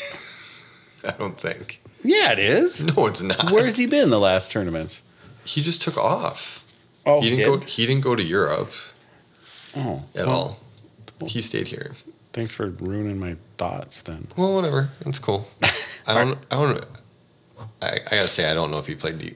I 1.04 1.12
don't 1.12 1.40
think. 1.40 1.82
Yeah, 2.04 2.32
it 2.32 2.40
is. 2.40 2.82
No, 2.82 3.08
it's 3.08 3.22
not. 3.22 3.52
Where's 3.52 3.78
he 3.78 3.86
been 3.86 4.10
the 4.10 4.20
last 4.20 4.52
tournaments? 4.52 5.02
he 5.44 5.62
just 5.62 5.82
took 5.82 5.98
off? 5.98 6.64
Oh, 7.06 7.22
he 7.22 7.30
didn't 7.30 7.52
did? 7.52 7.62
go. 7.62 7.66
He 7.68 7.86
didn't 7.86 8.04
go 8.04 8.16
to 8.16 8.24
Europe 8.24 8.72
Oh, 9.76 10.04
at 10.16 10.26
well, 10.28 10.60
all. 11.22 11.28
He 11.28 11.42
stayed 11.42 11.68
here. 11.68 11.94
Thanks 12.34 12.54
for 12.54 12.68
ruining 12.70 13.18
my 13.20 13.36
thoughts. 13.58 14.02
Then 14.02 14.28
Well, 14.36 14.54
whatever. 14.56 14.90
That's 15.04 15.20
cool. 15.20 15.48
I 16.08 16.14
don't. 16.14 16.38
I 16.52 16.56
don't. 16.56 16.86
I, 17.82 17.88
I 18.06 18.10
gotta 18.18 18.28
say, 18.28 18.50
I 18.50 18.54
don't 18.54 18.72
know 18.72 18.78
if 18.80 18.88
he 18.88 18.96
played 18.96 19.18
D. 19.20 19.36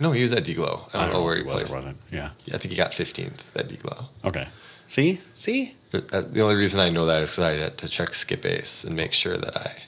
No, 0.00 0.12
he 0.12 0.22
was 0.22 0.32
at 0.32 0.44
D 0.44 0.54
Glow. 0.54 0.86
I 0.94 1.04
don't, 1.04 1.12
know 1.12 1.22
where 1.22 1.36
he 1.36 1.42
was 1.42 1.72
wasn't. 1.72 1.96
Yeah. 2.12 2.30
I 2.52 2.58
think 2.58 2.70
he 2.70 2.76
got 2.76 2.92
15th 2.92 3.40
at 3.56 3.68
D 3.68 3.76
Glow. 3.76 4.06
Okay. 4.24 4.48
See, 4.86 5.20
see. 5.34 5.76
But 5.90 6.12
uh, 6.12 6.20
the 6.22 6.40
only 6.42 6.54
reason 6.54 6.80
I 6.80 6.88
know 6.88 7.06
that 7.06 7.22
is 7.22 7.30
because 7.30 7.44
I 7.44 7.52
had 7.52 7.78
to 7.78 7.88
check 7.88 8.14
skip 8.14 8.44
ace 8.44 8.84
and 8.84 8.94
make 8.94 9.12
sure 9.12 9.36
that 9.36 9.56
I 9.56 9.82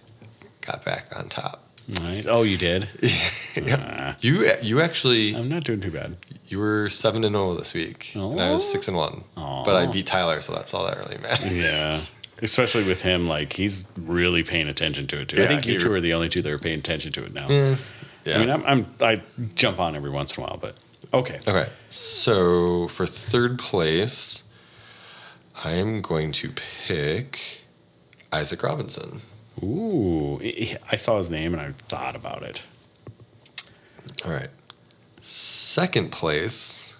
got 0.60 0.84
back 0.84 1.06
on 1.16 1.28
top. 1.28 1.66
Right. 2.00 2.24
Oh, 2.28 2.42
you 2.42 2.56
did. 2.56 2.88
yeah. 3.56 4.14
You 4.20 4.52
you 4.62 4.80
actually 4.80 5.34
I'm 5.34 5.48
not 5.48 5.64
doing 5.64 5.80
too 5.80 5.90
bad. 5.90 6.16
you 6.46 6.58
were 6.58 6.88
seven 6.88 7.24
and 7.24 7.34
zero 7.34 7.56
this 7.56 7.74
week, 7.74 8.12
and 8.14 8.40
I 8.40 8.52
was 8.52 8.70
six 8.70 8.86
and 8.86 8.96
one. 8.96 9.24
Aw. 9.36 9.64
But 9.64 9.74
I 9.74 9.86
beat 9.86 10.06
Tyler, 10.06 10.40
so 10.40 10.54
that's 10.54 10.72
all 10.72 10.86
that 10.86 10.98
really 10.98 11.18
matters. 11.18 11.52
Yeah. 11.52 11.98
Especially 12.42 12.84
with 12.84 13.02
him, 13.02 13.26
like 13.28 13.52
he's 13.54 13.84
really 13.96 14.42
paying 14.42 14.68
attention 14.68 15.06
to 15.08 15.20
it 15.20 15.28
too. 15.28 15.42
I 15.42 15.48
think 15.48 15.66
you 15.66 15.78
two 15.78 15.92
are 15.92 16.00
the 16.00 16.14
only 16.14 16.28
two 16.28 16.42
that 16.42 16.50
are 16.52 16.58
paying 16.58 16.78
attention 16.78 17.12
to 17.12 17.24
it 17.24 17.34
now. 17.34 17.76
Yeah. 18.24 18.36
I 18.36 18.38
mean, 18.40 18.50
I'm, 18.50 18.64
I'm 18.66 18.86
I 19.00 19.22
jump 19.54 19.78
on 19.80 19.96
every 19.96 20.10
once 20.10 20.36
in 20.36 20.42
a 20.42 20.46
while, 20.46 20.58
but 20.60 20.76
okay. 21.14 21.40
Okay, 21.46 21.68
so 21.88 22.86
for 22.88 23.06
third 23.06 23.58
place, 23.58 24.42
I 25.64 25.72
am 25.72 26.00
going 26.02 26.32
to 26.32 26.52
pick 26.86 27.40
Isaac 28.32 28.62
Robinson. 28.62 29.22
Ooh, 29.62 30.40
I- 30.90 30.96
saw 30.96 31.18
his 31.18 31.28
name 31.30 31.52
and 31.54 31.60
I 31.62 31.72
thought 31.88 32.16
about 32.16 32.42
it. 32.42 32.62
All 34.24 34.30
right. 34.32 34.50
Second 35.22 36.10
place, 36.12 36.94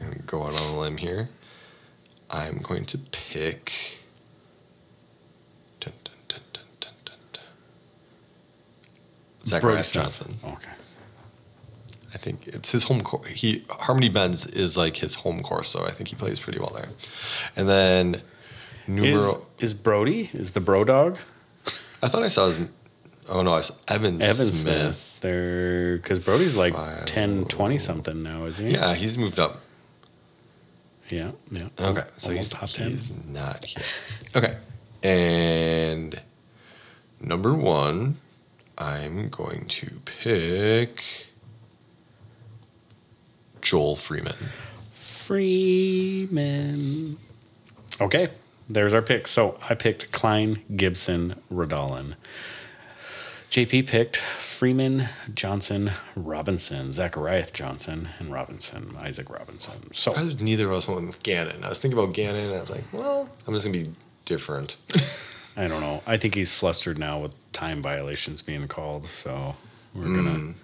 I'm 0.00 0.06
going 0.08 0.18
to 0.18 0.24
go 0.24 0.42
out 0.44 0.54
on 0.54 0.74
a 0.74 0.78
limb 0.78 0.96
here. 0.98 1.30
I'm 2.28 2.58
going 2.58 2.84
to 2.86 2.98
pick. 2.98 3.72
Zacharias 9.50 9.88
Smith. 9.88 10.04
Johnson. 10.04 10.36
Oh, 10.44 10.48
okay. 10.52 10.70
I 12.12 12.18
think 12.18 12.48
it's 12.48 12.70
his 12.72 12.84
home 12.84 13.02
course. 13.02 13.28
He 13.28 13.64
Harmony 13.70 14.08
Bends 14.08 14.44
is 14.46 14.76
like 14.76 14.96
his 14.96 15.14
home 15.16 15.42
course, 15.42 15.68
so 15.68 15.86
I 15.86 15.92
think 15.92 16.08
he 16.08 16.16
plays 16.16 16.40
pretty 16.40 16.58
well 16.58 16.72
there. 16.74 16.88
And 17.56 17.68
then 17.68 18.14
Is, 18.16 18.22
numero. 18.88 19.46
is 19.60 19.74
Brodie 19.74 20.28
is 20.32 20.50
the 20.50 20.60
bro 20.60 20.82
dog 20.84 21.18
I 22.02 22.08
thought 22.08 22.22
I 22.22 22.28
saw 22.28 22.46
his. 22.46 22.58
Oh 23.28 23.42
no, 23.42 23.52
I 23.54 23.60
saw 23.60 23.74
Evan, 23.86 24.20
Evan 24.22 24.50
Smith. 24.50 24.96
Smith? 24.96 25.18
There, 25.20 25.98
because 25.98 26.18
Brodie's 26.18 26.56
like 26.56 26.74
Five. 26.74 27.04
10, 27.04 27.44
20 27.44 27.78
something 27.78 28.22
now, 28.22 28.46
isn't 28.46 28.66
he? 28.66 28.72
Yeah, 28.72 28.94
he's 28.94 29.18
moved 29.18 29.38
up. 29.38 29.60
Yeah. 31.10 31.32
Yeah. 31.50 31.68
Okay, 31.78 32.04
so 32.16 32.28
Almost 32.30 32.36
he's 32.36 32.48
top 32.48 32.70
10. 32.70 32.90
He's 32.90 33.12
not 33.28 33.64
here. 33.66 33.84
Okay, 34.34 34.56
and 35.02 36.20
number 37.20 37.52
one, 37.54 38.16
I'm 38.80 39.28
going 39.28 39.66
to 39.66 40.00
pick 40.06 41.04
Joel 43.60 43.94
Freeman. 43.94 44.36
Freeman. 44.94 45.58
Okay, 48.00 48.30
there's 48.70 48.94
our 48.94 49.02
pick. 49.02 49.26
So 49.26 49.60
I 49.68 49.74
picked 49.74 50.10
Klein, 50.12 50.62
Gibson, 50.74 51.34
Redalen. 51.52 52.14
JP 53.50 53.86
picked 53.86 54.16
Freeman, 54.16 55.10
Johnson, 55.34 55.92
Robinson, 56.16 56.94
Zachariah 56.94 57.48
Johnson, 57.52 58.08
and 58.18 58.32
Robinson, 58.32 58.96
Isaac 58.98 59.28
Robinson. 59.28 59.92
So 59.92 60.14
I 60.14 60.22
was, 60.22 60.40
neither 60.40 60.66
of 60.66 60.72
us 60.72 60.88
went 60.88 61.06
with 61.06 61.22
Gannon. 61.22 61.64
I 61.64 61.68
was 61.68 61.80
thinking 61.80 61.98
about 61.98 62.14
Gannon, 62.14 62.44
and 62.44 62.54
I 62.54 62.60
was 62.60 62.70
like, 62.70 62.84
well, 62.92 63.28
I'm 63.46 63.52
just 63.52 63.66
gonna 63.66 63.78
be 63.78 63.92
different. 64.24 64.78
I 65.60 65.68
don't 65.68 65.82
know. 65.82 66.02
I 66.06 66.16
think 66.16 66.34
he's 66.34 66.54
flustered 66.54 66.98
now 66.98 67.20
with 67.20 67.34
time 67.52 67.82
violations 67.82 68.40
being 68.40 68.66
called. 68.66 69.04
So 69.06 69.56
we're 69.94 70.04
gonna. 70.04 70.54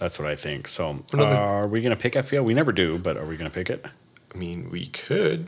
That's 0.00 0.18
what 0.18 0.26
I 0.26 0.34
think. 0.34 0.66
So 0.66 1.04
uh, 1.14 1.22
are 1.22 1.68
we 1.68 1.80
gonna 1.82 1.94
pick 1.94 2.14
FPL? 2.14 2.42
We 2.44 2.52
never 2.52 2.72
do, 2.72 2.98
but 2.98 3.16
are 3.16 3.24
we 3.24 3.36
gonna 3.36 3.48
pick 3.48 3.70
it? 3.70 3.86
I 4.34 4.36
mean, 4.36 4.70
we 4.70 4.86
could. 4.88 5.46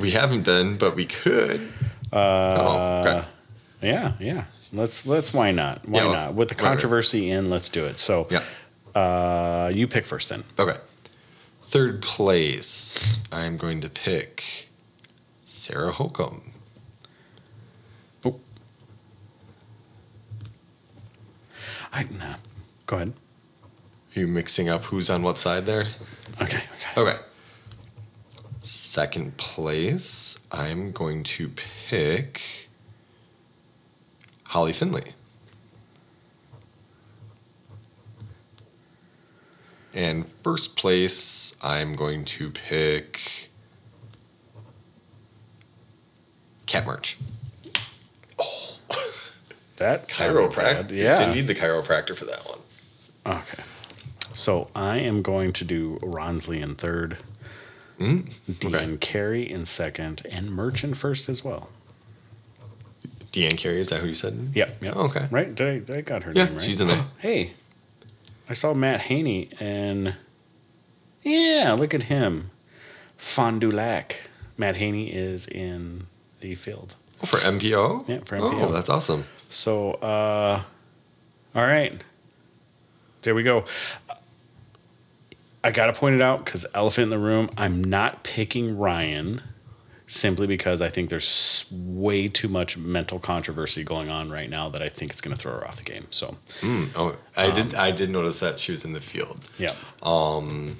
We 0.00 0.12
haven't 0.12 0.42
been, 0.44 0.78
but 0.78 0.96
we 0.96 1.04
could. 1.04 1.70
Uh, 2.10 2.16
oh, 2.16 3.00
okay. 3.04 3.28
Yeah, 3.82 4.14
yeah. 4.18 4.44
Let's 4.72 5.04
let's 5.04 5.34
why 5.34 5.50
not? 5.52 5.86
Why 5.86 5.98
Yeah, 5.98 6.04
well, 6.06 6.14
not? 6.14 6.34
With 6.34 6.48
the 6.48 6.54
right, 6.54 6.62
right. 6.62 6.68
controversy 6.70 7.30
in, 7.30 7.50
let's 7.50 7.68
do 7.68 7.84
it. 7.84 7.98
So 7.98 8.28
Yeah. 8.30 8.44
uh 8.98 9.70
you 9.74 9.86
pick 9.86 10.06
first 10.06 10.30
then. 10.30 10.44
Okay. 10.58 10.78
Third 11.64 12.00
place, 12.00 13.18
I'm 13.30 13.58
going 13.58 13.82
to 13.82 13.90
pick 13.90 14.68
Sarah 15.44 15.92
Hokom. 15.92 16.40
Oh. 18.24 18.40
I 21.96 22.02
nah. 22.10 22.34
Go 22.84 22.96
ahead. 22.96 23.14
Are 24.14 24.20
you 24.20 24.26
mixing 24.26 24.68
up 24.68 24.84
who's 24.84 25.08
on 25.08 25.22
what 25.22 25.38
side 25.38 25.64
there? 25.64 25.86
Okay, 26.42 26.62
okay. 26.94 27.00
Okay. 27.00 27.18
Second 28.60 29.38
place, 29.38 30.36
I'm 30.52 30.92
going 30.92 31.24
to 31.24 31.48
pick 31.88 32.68
Holly 34.48 34.74
Finley. 34.74 35.14
And 39.94 40.26
first 40.44 40.76
place, 40.76 41.54
I'm 41.62 41.96
going 41.96 42.26
to 42.26 42.50
pick 42.50 43.48
Kat 46.66 46.84
Mertsch. 46.84 47.14
That. 49.76 50.08
Chiropractor. 50.08 50.90
Yeah. 50.90 51.18
Didn't 51.18 51.34
need 51.34 51.46
the 51.46 51.54
chiropractor 51.54 52.16
for 52.16 52.24
that 52.24 52.46
one. 52.48 52.58
Okay. 53.26 53.62
So 54.34 54.68
I 54.74 54.98
am 54.98 55.22
going 55.22 55.52
to 55.54 55.64
do 55.64 55.98
Ronsley 56.02 56.60
in 56.62 56.74
third, 56.74 57.18
Mm, 57.98 58.30
Dean 58.58 58.74
okay. 58.74 58.96
Carey 58.98 59.50
in 59.50 59.64
second, 59.64 60.20
and 60.30 60.50
Mertsch 60.50 60.84
in 60.84 60.92
first 60.92 61.30
as 61.30 61.42
well. 61.42 61.70
Deanne 63.32 63.56
Carey, 63.56 63.80
is 63.80 63.88
that 63.88 64.00
who 64.00 64.08
you 64.08 64.14
said? 64.14 64.52
Yep. 64.54 64.82
yep. 64.82 64.92
Oh, 64.96 65.04
okay. 65.04 65.28
Right? 65.30 65.54
Did 65.54 65.90
I, 65.90 65.94
I 65.96 66.00
got 66.02 66.22
her 66.24 66.32
Yeah, 66.34 66.44
name 66.44 66.56
right? 66.56 66.64
she's 66.64 66.80
in 66.80 66.88
there. 66.88 67.06
Hey, 67.18 67.52
I 68.48 68.52
saw 68.52 68.74
Matt 68.74 69.00
Haney 69.02 69.50
and 69.58 70.14
yeah, 71.22 71.72
look 71.72 71.92
at 71.94 72.04
him. 72.04 72.50
Fond 73.16 73.60
du 73.62 73.70
Lac. 73.70 74.16
Matt 74.58 74.76
Haney 74.76 75.10
is 75.12 75.46
in 75.48 76.06
the 76.40 76.54
field. 76.54 76.94
Oh, 77.22 77.26
for 77.26 77.38
MPO? 77.38 78.08
Yeah, 78.08 78.18
for 78.24 78.36
Oh, 78.36 78.50
MPO. 78.50 78.72
that's 78.72 78.88
awesome. 78.88 79.24
So, 79.48 79.92
uh, 79.94 80.62
all 81.54 81.66
right. 81.66 82.00
There 83.22 83.34
we 83.34 83.42
go. 83.42 83.64
I 85.64 85.70
got 85.70 85.86
to 85.86 85.92
point 85.92 86.14
it 86.14 86.22
out 86.22 86.44
because 86.44 86.64
elephant 86.74 87.04
in 87.04 87.10
the 87.10 87.18
room. 87.18 87.50
I'm 87.56 87.82
not 87.82 88.22
picking 88.22 88.76
Ryan 88.78 89.42
simply 90.06 90.46
because 90.46 90.80
I 90.80 90.88
think 90.90 91.10
there's 91.10 91.64
way 91.72 92.28
too 92.28 92.46
much 92.48 92.76
mental 92.76 93.18
controversy 93.18 93.82
going 93.82 94.08
on 94.08 94.30
right 94.30 94.48
now 94.48 94.68
that 94.68 94.80
I 94.80 94.88
think 94.88 95.10
it's 95.10 95.20
going 95.20 95.34
to 95.36 95.40
throw 95.42 95.52
her 95.52 95.66
off 95.66 95.76
the 95.78 95.82
game. 95.82 96.06
So, 96.10 96.36
Mm, 96.60 96.90
oh, 96.94 97.16
I 97.36 97.50
did. 97.50 97.74
I 97.74 97.90
did 97.90 98.10
notice 98.10 98.38
that 98.38 98.60
she 98.60 98.70
was 98.72 98.84
in 98.84 98.92
the 98.92 99.00
field. 99.00 99.48
yeah. 99.58 99.72
Um, 100.02 100.76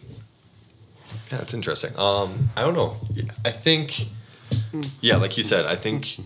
yeah, 1.33 1.39
that's 1.39 1.55
interesting. 1.55 1.99
Um, 1.99 2.51
I 2.57 2.61
don't 2.63 2.75
know. 2.75 2.99
I 3.45 3.51
think, 3.51 4.07
yeah, 5.01 5.17
like 5.17 5.37
you 5.37 5.43
said, 5.43 5.67
I 5.67 5.77
think 5.77 6.19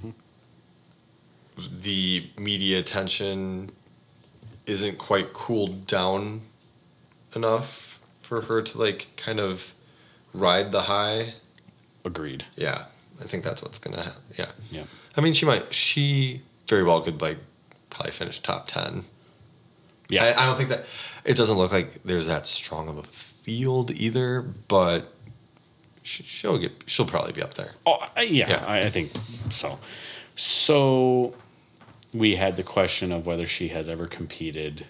the 1.56 2.30
media 2.38 2.78
attention 2.78 3.70
isn't 4.66 4.98
quite 4.98 5.32
cooled 5.32 5.86
down 5.86 6.42
enough 7.34 8.00
for 8.22 8.42
her 8.42 8.62
to 8.62 8.78
like 8.78 9.08
kind 9.16 9.40
of 9.40 9.72
ride 10.32 10.72
the 10.72 10.82
high. 10.82 11.34
Agreed. 12.04 12.44
Yeah, 12.56 12.84
I 13.20 13.24
think 13.24 13.44
that's 13.44 13.62
what's 13.62 13.78
gonna 13.78 14.02
happen. 14.02 14.22
Yeah, 14.38 14.52
Yeah. 14.70 14.84
I 15.16 15.20
mean, 15.20 15.32
she 15.32 15.44
might. 15.44 15.74
She 15.74 16.42
very 16.68 16.84
well 16.84 17.00
could 17.00 17.20
like 17.20 17.38
probably 17.90 18.12
finish 18.12 18.40
top 18.40 18.68
ten. 18.68 19.04
Yeah. 20.08 20.24
I, 20.24 20.42
I 20.42 20.46
don't 20.46 20.56
think 20.56 20.70
that 20.70 20.86
it 21.24 21.36
doesn't 21.36 21.56
look 21.56 21.72
like 21.72 22.02
there's 22.04 22.26
that 22.26 22.46
strong 22.46 22.88
of 22.88 22.98
a 22.98 23.02
field 23.02 23.90
either, 23.90 24.40
but 24.40 25.12
she'll 26.02 26.58
get 26.58 26.72
she'll 26.86 27.06
probably 27.06 27.32
be 27.32 27.42
up 27.42 27.54
there. 27.54 27.72
Oh, 27.86 27.98
yeah, 28.16 28.48
Yeah. 28.48 28.64
I, 28.66 28.78
I 28.78 28.90
think 28.90 29.12
so. 29.50 29.78
So 30.36 31.34
we 32.12 32.36
had 32.36 32.56
the 32.56 32.62
question 32.62 33.12
of 33.12 33.26
whether 33.26 33.46
she 33.46 33.68
has 33.68 33.88
ever 33.88 34.06
competed 34.06 34.86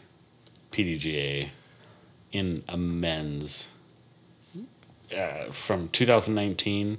PDGA 0.73 1.51
in 2.33 2.63
a 2.69 2.77
men's 2.77 3.67
uh, 5.17 5.51
from 5.51 5.89
2019, 5.89 6.99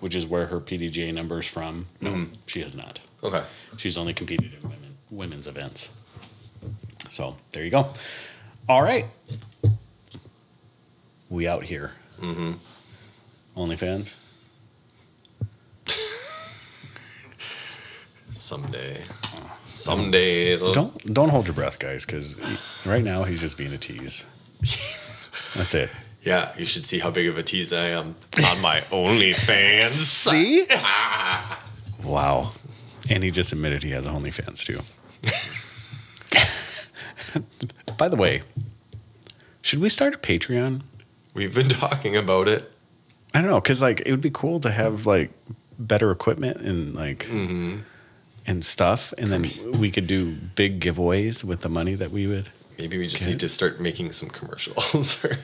which 0.00 0.14
is 0.14 0.24
where 0.26 0.46
her 0.46 0.60
PDGA 0.60 1.12
number 1.12 1.40
is 1.40 1.46
from. 1.46 1.86
No, 2.00 2.26
she 2.46 2.62
has 2.62 2.74
not. 2.76 3.00
Okay. 3.22 3.44
She's 3.76 3.98
only 3.98 4.14
competed 4.14 4.54
in 4.54 4.60
women 4.68 4.96
women's 5.10 5.46
events. 5.48 5.88
So 7.10 7.36
there 7.52 7.64
you 7.64 7.70
go. 7.70 7.92
All 8.68 8.82
right, 8.82 9.06
we 11.30 11.48
out 11.48 11.64
here. 11.64 11.92
Mm-hmm. 12.20 12.52
OnlyFans. 13.58 14.14
Someday, 18.32 19.04
oh. 19.26 19.58
someday 19.66 20.52
it'll. 20.54 20.72
Don't 20.72 21.12
don't 21.12 21.28
hold 21.28 21.46
your 21.48 21.54
breath, 21.54 21.78
guys, 21.78 22.06
because 22.06 22.36
right 22.86 23.02
now 23.02 23.24
he's 23.24 23.40
just 23.40 23.58
being 23.58 23.72
a 23.72 23.78
tease. 23.78 24.24
That's 25.54 25.74
it. 25.74 25.90
Yeah, 26.22 26.52
you 26.56 26.64
should 26.64 26.86
see 26.86 26.98
how 26.98 27.10
big 27.10 27.26
of 27.26 27.38
a 27.38 27.42
tease 27.42 27.72
I 27.72 27.88
am 27.88 28.16
on 28.44 28.60
my 28.60 28.80
OnlyFans. 28.90 29.82
See? 29.88 30.66
wow. 32.02 32.52
And 33.08 33.22
he 33.22 33.30
just 33.30 33.52
admitted 33.52 33.82
he 33.82 33.90
has 33.92 34.06
OnlyFans 34.06 34.64
too. 34.64 34.80
By 37.96 38.08
the 38.08 38.16
way, 38.16 38.42
should 39.62 39.80
we 39.80 39.88
start 39.88 40.14
a 40.14 40.18
Patreon? 40.18 40.82
We've 41.34 41.54
been 41.54 41.68
talking 41.68 42.16
about 42.16 42.48
it. 42.48 42.72
I 43.38 43.40
don't 43.40 43.50
know, 43.50 43.60
because 43.60 43.80
like 43.80 44.02
it 44.04 44.10
would 44.10 44.20
be 44.20 44.30
cool 44.30 44.58
to 44.60 44.70
have 44.72 45.06
like 45.06 45.30
better 45.78 46.10
equipment 46.10 46.56
and 46.60 46.92
like 46.92 47.20
mm-hmm. 47.26 47.78
and 48.46 48.64
stuff, 48.64 49.14
and 49.16 49.30
then 49.30 49.78
we 49.78 49.92
could 49.92 50.08
do 50.08 50.32
big 50.32 50.80
giveaways 50.80 51.44
with 51.44 51.60
the 51.60 51.68
money 51.68 51.94
that 51.94 52.10
we 52.10 52.26
would 52.26 52.50
Maybe 52.80 52.98
we 52.98 53.06
just 53.06 53.22
Okay. 53.22 53.30
need 53.30 53.40
to 53.40 53.48
start 53.48 53.80
making 53.80 54.10
some 54.10 54.28
commercials. 54.28 55.24
or- 55.24 55.38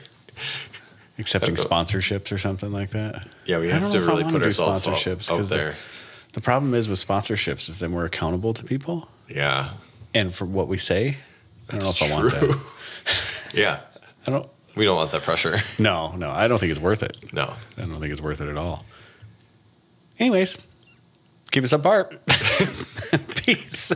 accepting 1.17 1.55
sponsorships 1.55 2.33
or 2.33 2.37
something 2.37 2.73
like 2.73 2.89
that. 2.89 3.29
yeah, 3.45 3.59
we 3.59 3.69
have 3.69 3.89
to 3.93 4.01
really 4.01 4.25
put 4.25 4.43
ourselves 4.43 4.85
sponsorships 4.85 5.31
out 5.31 5.37
'cause 5.37 5.47
the- 5.49 5.55
there. 5.55 5.75
The 6.33 6.41
problem 6.41 6.73
is 6.73 6.89
with 6.89 6.99
sponsorships 6.99 7.69
is 7.69 7.79
then 7.79 7.93
we're 7.93 8.03
accountable 8.03 8.53
to 8.55 8.63
people 8.65 9.07
yeah, 9.29 9.75
and 10.13 10.35
for 10.35 10.43
what 10.43 10.67
we 10.67 10.77
say. 10.77 11.15
I 11.69 11.77
don't 11.77 11.83
know 11.85 11.89
if 11.91 12.01
I 12.01 12.11
want 12.11 12.29
true. 12.33 12.47
that. 12.49 12.59
yeah, 13.53 13.79
I 14.27 14.31
don't. 14.31 14.49
We 14.75 14.85
don't 14.85 14.95
want 14.95 15.11
that 15.11 15.23
pressure. 15.23 15.59
No, 15.79 16.11
no, 16.15 16.29
I 16.31 16.47
don't 16.47 16.59
think 16.59 16.71
it's 16.71 16.79
worth 16.79 17.03
it. 17.03 17.17
No. 17.33 17.53
I 17.77 17.81
don't 17.81 17.99
think 17.99 18.11
it's 18.11 18.21
worth 18.21 18.41
it 18.41 18.49
at 18.49 18.57
all. 18.57 18.85
Anyways, 20.19 20.57
keep 21.51 21.63
us 21.63 21.73
apart. 21.73 22.21
Peace. 23.35 23.91